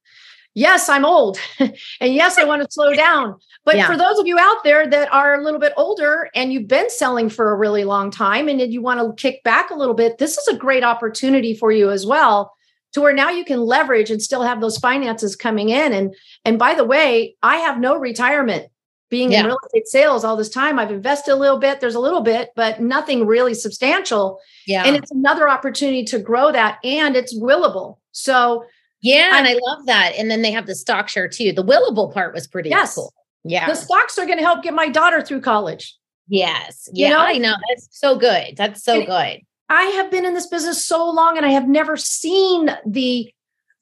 Yes, 0.56 0.88
I'm 0.88 1.04
old. 1.04 1.38
and 1.60 1.76
yes, 2.02 2.38
I 2.38 2.46
want 2.46 2.62
to 2.62 2.68
slow 2.72 2.94
down. 2.94 3.36
But 3.66 3.76
yeah. 3.76 3.88
for 3.88 3.98
those 3.98 4.18
of 4.18 4.26
you 4.26 4.40
out 4.40 4.64
there 4.64 4.88
that 4.88 5.12
are 5.12 5.36
a 5.36 5.44
little 5.44 5.60
bit 5.60 5.74
older 5.76 6.30
and 6.34 6.54
you've 6.54 6.68
been 6.68 6.90
selling 6.90 7.30
for 7.30 7.52
a 7.52 7.58
really 7.58 7.84
long 7.84 8.10
time 8.10 8.48
and 8.48 8.62
you 8.62 8.82
want 8.82 9.00
to 9.02 9.22
kick 9.22 9.44
back 9.44 9.70
a 9.70 9.76
little 9.76 9.94
bit, 9.94 10.18
this 10.18 10.38
is 10.38 10.48
a 10.48 10.58
great 10.58 10.84
opportunity 10.84 11.54
for 11.54 11.72
you 11.74 11.92
as 11.92 12.06
well 12.06 12.54
to 12.94 13.02
where 13.02 13.14
now 13.14 13.30
you 13.30 13.44
can 13.44 13.60
leverage 13.60 14.10
and 14.10 14.22
still 14.22 14.44
have 14.44 14.62
those 14.62 14.78
finances 14.78 15.36
coming 15.36 15.68
in. 15.70 15.92
And 15.92 16.16
and 16.46 16.58
by 16.58 16.74
the 16.74 16.86
way, 16.86 17.36
I 17.44 17.58
have 17.58 17.78
no 17.78 17.98
retirement 17.98 18.68
being 19.10 19.34
yeah. 19.34 19.42
in 19.42 19.46
real 19.48 19.60
estate 19.66 19.88
sales 19.88 20.24
all 20.24 20.38
this 20.38 20.50
time. 20.50 20.80
I've 20.80 20.92
invested 20.92 21.34
a 21.34 21.36
little 21.36 21.60
bit, 21.60 21.82
there's 21.82 21.96
a 21.96 22.00
little 22.00 22.22
bit, 22.22 22.52
but 22.56 22.80
nothing 22.80 23.26
really 23.26 23.54
substantial. 23.54 24.40
Yeah. 24.66 24.84
And 24.86 24.96
it's 24.96 25.12
another 25.12 25.50
opportunity 25.50 26.06
to 26.06 26.20
grow 26.20 26.52
that 26.54 26.80
and 26.84 27.18
it's 27.18 27.38
willable. 27.38 27.98
So 28.14 28.64
yeah, 29.06 29.32
I, 29.34 29.38
and 29.38 29.48
I 29.48 29.60
love 29.62 29.86
that. 29.86 30.14
And 30.18 30.32
then 30.32 30.42
they 30.42 30.52
have 30.52 30.66
the 30.66 30.74
stock 30.74 31.10
share 31.10 31.28
too. 31.28 31.52
The 31.52 31.64
willable 31.64 32.12
part 32.12 32.34
was 32.34 32.48
pretty 32.48 32.70
yes. 32.70 32.96
cool. 32.96 33.14
Yeah. 33.44 33.68
The 33.68 33.76
stocks 33.76 34.18
are 34.18 34.26
going 34.26 34.40
to 34.40 34.44
help 34.44 34.64
get 34.64 34.74
my 34.74 34.90
daughter 34.90 35.22
through 35.22 35.42
college. 35.42 35.96
Yes. 36.28 36.90
Yeah, 36.92 37.08
you 37.08 37.14
know? 37.14 37.20
I 37.20 37.38
know. 37.38 37.54
That's 37.70 37.88
so 37.92 38.18
good. 38.18 38.58
That's 38.58 38.84
so 38.84 38.96
and 38.96 39.06
good. 39.06 39.42
I 39.70 39.84
have 39.84 40.10
been 40.10 40.26
in 40.26 40.34
this 40.34 40.48
business 40.48 40.84
so 40.84 41.08
long 41.08 41.38
and 41.38 41.46
I 41.46 41.50
have 41.50 41.68
never 41.68 41.98
seen 41.98 42.76
the 42.86 43.32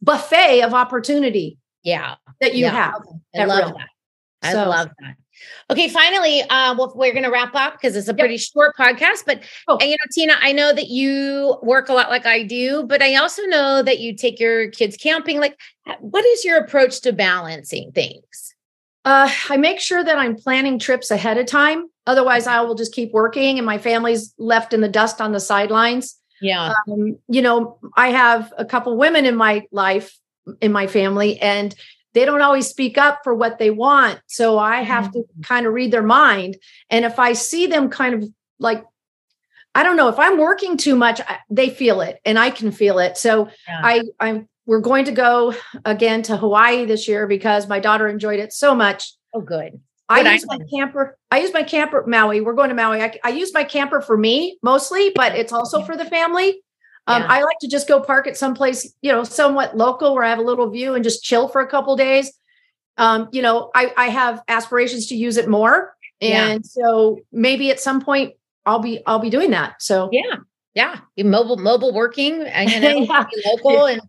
buffet 0.01 0.61
of 0.61 0.73
opportunity. 0.73 1.57
Yeah. 1.83 2.15
That 2.41 2.55
you 2.55 2.65
yeah. 2.65 2.71
have. 2.71 3.01
I 3.33 3.45
love 3.45 3.69
real. 3.69 3.77
that. 3.77 3.87
I 4.41 4.51
so. 4.51 4.69
love 4.69 4.89
that. 4.99 5.15
Okay, 5.69 5.87
finally, 5.87 6.41
uh, 6.41 6.75
well, 6.77 6.93
we're 6.95 7.11
going 7.11 7.23
to 7.23 7.31
wrap 7.31 7.55
up 7.55 7.73
because 7.73 7.95
it's 7.95 8.07
a 8.07 8.13
pretty 8.13 8.35
yep. 8.35 8.41
short 8.41 8.75
podcast. 8.77 9.25
But 9.25 9.43
oh. 9.67 9.77
and, 9.77 9.89
you 9.89 9.95
know, 9.95 10.09
Tina, 10.11 10.33
I 10.39 10.51
know 10.51 10.73
that 10.73 10.87
you 10.87 11.57
work 11.63 11.89
a 11.89 11.93
lot 11.93 12.09
like 12.09 12.25
I 12.25 12.43
do, 12.43 12.83
but 12.83 13.01
I 13.01 13.15
also 13.15 13.43
know 13.43 13.81
that 13.81 13.99
you 13.99 14.15
take 14.15 14.39
your 14.39 14.69
kids 14.69 14.97
camping. 14.97 15.39
Like, 15.39 15.57
what 15.99 16.25
is 16.25 16.45
your 16.45 16.57
approach 16.57 17.01
to 17.01 17.13
balancing 17.13 17.91
things? 17.91 18.55
Uh, 19.05 19.29
I 19.49 19.57
make 19.57 19.79
sure 19.79 20.03
that 20.03 20.17
I'm 20.17 20.35
planning 20.35 20.79
trips 20.79 21.11
ahead 21.11 21.37
of 21.37 21.45
time. 21.45 21.89
Otherwise, 22.07 22.47
I 22.47 22.61
will 22.61 22.75
just 22.75 22.93
keep 22.93 23.11
working 23.11 23.57
and 23.57 23.65
my 23.65 23.77
family's 23.77 24.33
left 24.37 24.73
in 24.73 24.81
the 24.81 24.87
dust 24.87 25.19
on 25.19 25.33
the 25.33 25.39
sidelines. 25.39 26.15
Yeah. 26.41 26.73
Um, 26.89 27.17
you 27.27 27.41
know, 27.41 27.79
I 27.95 28.09
have 28.09 28.53
a 28.57 28.65
couple 28.65 28.97
women 28.97 29.25
in 29.25 29.35
my 29.35 29.65
life, 29.71 30.17
in 30.61 30.71
my 30.71 30.87
family, 30.87 31.39
and 31.39 31.73
they 32.13 32.25
don't 32.25 32.41
always 32.41 32.67
speak 32.67 32.97
up 32.97 33.19
for 33.23 33.33
what 33.33 33.59
they 33.59 33.69
want. 33.69 34.19
So 34.27 34.57
I 34.59 34.81
have 34.81 35.05
mm-hmm. 35.05 35.41
to 35.41 35.47
kind 35.47 35.65
of 35.65 35.73
read 35.73 35.91
their 35.91 36.03
mind. 36.03 36.57
And 36.89 37.05
if 37.05 37.19
I 37.19 37.33
see 37.33 37.67
them 37.67 37.89
kind 37.89 38.15
of 38.15 38.29
like, 38.59 38.83
I 39.75 39.83
don't 39.83 39.97
know, 39.97 40.09
if 40.09 40.19
I'm 40.19 40.37
working 40.37 40.77
too 40.77 40.95
much, 40.95 41.19
they 41.49 41.69
feel 41.69 42.01
it 42.01 42.19
and 42.25 42.37
I 42.37 42.51
can 42.51 42.71
feel 42.71 42.99
it. 42.99 43.17
So 43.17 43.49
yeah. 43.67 43.81
I, 43.83 44.01
I'm 44.19 44.47
we're 44.65 44.79
going 44.79 45.05
to 45.05 45.11
go 45.11 45.53
again 45.85 46.21
to 46.23 46.37
Hawaii 46.37 46.85
this 46.85 47.07
year 47.07 47.27
because 47.27 47.67
my 47.67 47.79
daughter 47.79 48.07
enjoyed 48.07 48.39
it 48.39 48.53
so 48.53 48.73
much. 48.73 49.13
Oh, 49.33 49.41
good. 49.41 49.79
I 50.09 50.33
use 50.33 50.45
my 50.45 50.59
camper. 50.71 51.17
I 51.31 51.39
use 51.39 51.53
my 51.53 51.63
camper 51.63 52.03
Maui. 52.05 52.41
We're 52.41 52.53
going 52.53 52.69
to 52.69 52.75
Maui. 52.75 53.01
I, 53.01 53.17
I, 53.23 53.29
use 53.29 53.53
my 53.53 53.63
camper 53.63 53.99
for 53.99 54.15
me 54.15 54.59
mostly, 54.61 55.11
but 55.15 55.35
it's 55.35 55.51
also 55.51 55.81
for 55.83 55.97
the 55.97 56.05
family. 56.05 56.61
Um, 57.07 57.21
yeah. 57.21 57.27
I 57.29 57.43
like 57.43 57.57
to 57.61 57.67
just 57.67 57.87
go 57.87 57.99
park 57.99 58.27
at 58.27 58.37
some 58.37 58.53
place, 58.53 58.93
you 59.01 59.11
know, 59.11 59.23
somewhat 59.23 59.75
local 59.75 60.15
where 60.15 60.23
I 60.23 60.29
have 60.29 60.39
a 60.39 60.43
little 60.43 60.69
view 60.69 60.93
and 60.93 61.03
just 61.03 61.23
chill 61.23 61.47
for 61.47 61.61
a 61.61 61.67
couple 61.67 61.95
days. 61.95 62.31
Um, 62.97 63.27
you 63.31 63.41
know, 63.41 63.71
I, 63.75 63.91
I 63.97 64.05
have 64.05 64.41
aspirations 64.47 65.07
to 65.07 65.15
use 65.15 65.37
it 65.37 65.49
more, 65.49 65.95
and 66.21 66.63
yeah. 66.63 66.69
so 66.83 67.19
maybe 67.31 67.71
at 67.71 67.79
some 67.79 68.01
point 68.01 68.35
I'll 68.65 68.79
be 68.79 69.01
I'll 69.05 69.19
be 69.19 69.31
doing 69.31 69.51
that. 69.51 69.81
So 69.81 70.09
yeah, 70.11 70.35
yeah, 70.75 70.99
mobile 71.17 71.57
mobile 71.57 71.93
working 71.93 72.41
and 72.43 72.69
you 72.69 72.79
know, 72.79 72.99
yeah. 72.99 73.25
local 73.45 73.85
and 73.85 74.01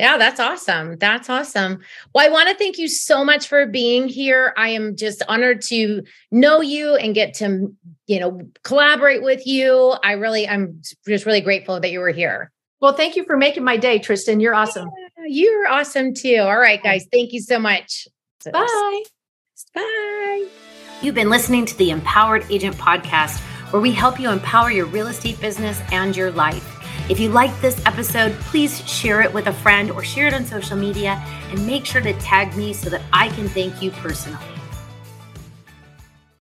yeah, 0.00 0.16
that's 0.16 0.40
awesome. 0.40 0.96
That's 0.96 1.28
awesome. 1.28 1.80
Well, 2.14 2.26
I 2.26 2.30
want 2.30 2.48
to 2.48 2.54
thank 2.54 2.78
you 2.78 2.88
so 2.88 3.22
much 3.22 3.46
for 3.46 3.66
being 3.66 4.08
here. 4.08 4.54
I 4.56 4.70
am 4.70 4.96
just 4.96 5.22
honored 5.28 5.60
to 5.64 6.02
know 6.30 6.62
you 6.62 6.94
and 6.94 7.14
get 7.14 7.34
to, 7.34 7.74
you 8.06 8.18
know, 8.18 8.40
collaborate 8.62 9.22
with 9.22 9.46
you. 9.46 9.94
I 10.02 10.12
really, 10.12 10.48
I'm 10.48 10.80
just 11.06 11.26
really 11.26 11.42
grateful 11.42 11.80
that 11.80 11.90
you 11.90 12.00
were 12.00 12.12
here. 12.12 12.50
Well, 12.80 12.94
thank 12.94 13.14
you 13.14 13.24
for 13.24 13.36
making 13.36 13.62
my 13.62 13.76
day, 13.76 13.98
Tristen. 13.98 14.40
You're 14.40 14.54
awesome. 14.54 14.88
Yeah, 15.18 15.24
you're 15.26 15.68
awesome 15.68 16.14
too. 16.14 16.38
All 16.38 16.58
right, 16.58 16.82
guys. 16.82 17.04
Thank 17.12 17.34
you 17.34 17.42
so 17.42 17.58
much. 17.58 18.08
Bye. 18.50 19.02
Bye. 19.74 20.48
You've 21.02 21.14
been 21.14 21.28
listening 21.28 21.66
to 21.66 21.76
the 21.76 21.90
Empowered 21.90 22.46
Agent 22.50 22.76
Podcast, 22.76 23.38
where 23.70 23.82
we 23.82 23.92
help 23.92 24.18
you 24.18 24.30
empower 24.30 24.70
your 24.70 24.86
real 24.86 25.08
estate 25.08 25.38
business 25.42 25.78
and 25.92 26.16
your 26.16 26.30
life. 26.30 26.79
If 27.10 27.18
you 27.18 27.28
liked 27.28 27.60
this 27.60 27.84
episode, 27.86 28.32
please 28.34 28.88
share 28.88 29.20
it 29.20 29.34
with 29.34 29.48
a 29.48 29.52
friend 29.52 29.90
or 29.90 30.04
share 30.04 30.28
it 30.28 30.32
on 30.32 30.46
social 30.46 30.76
media 30.76 31.20
and 31.50 31.66
make 31.66 31.84
sure 31.84 32.00
to 32.00 32.12
tag 32.20 32.56
me 32.56 32.72
so 32.72 32.88
that 32.88 33.02
I 33.12 33.30
can 33.30 33.48
thank 33.48 33.82
you 33.82 33.90
personally. 33.90 34.38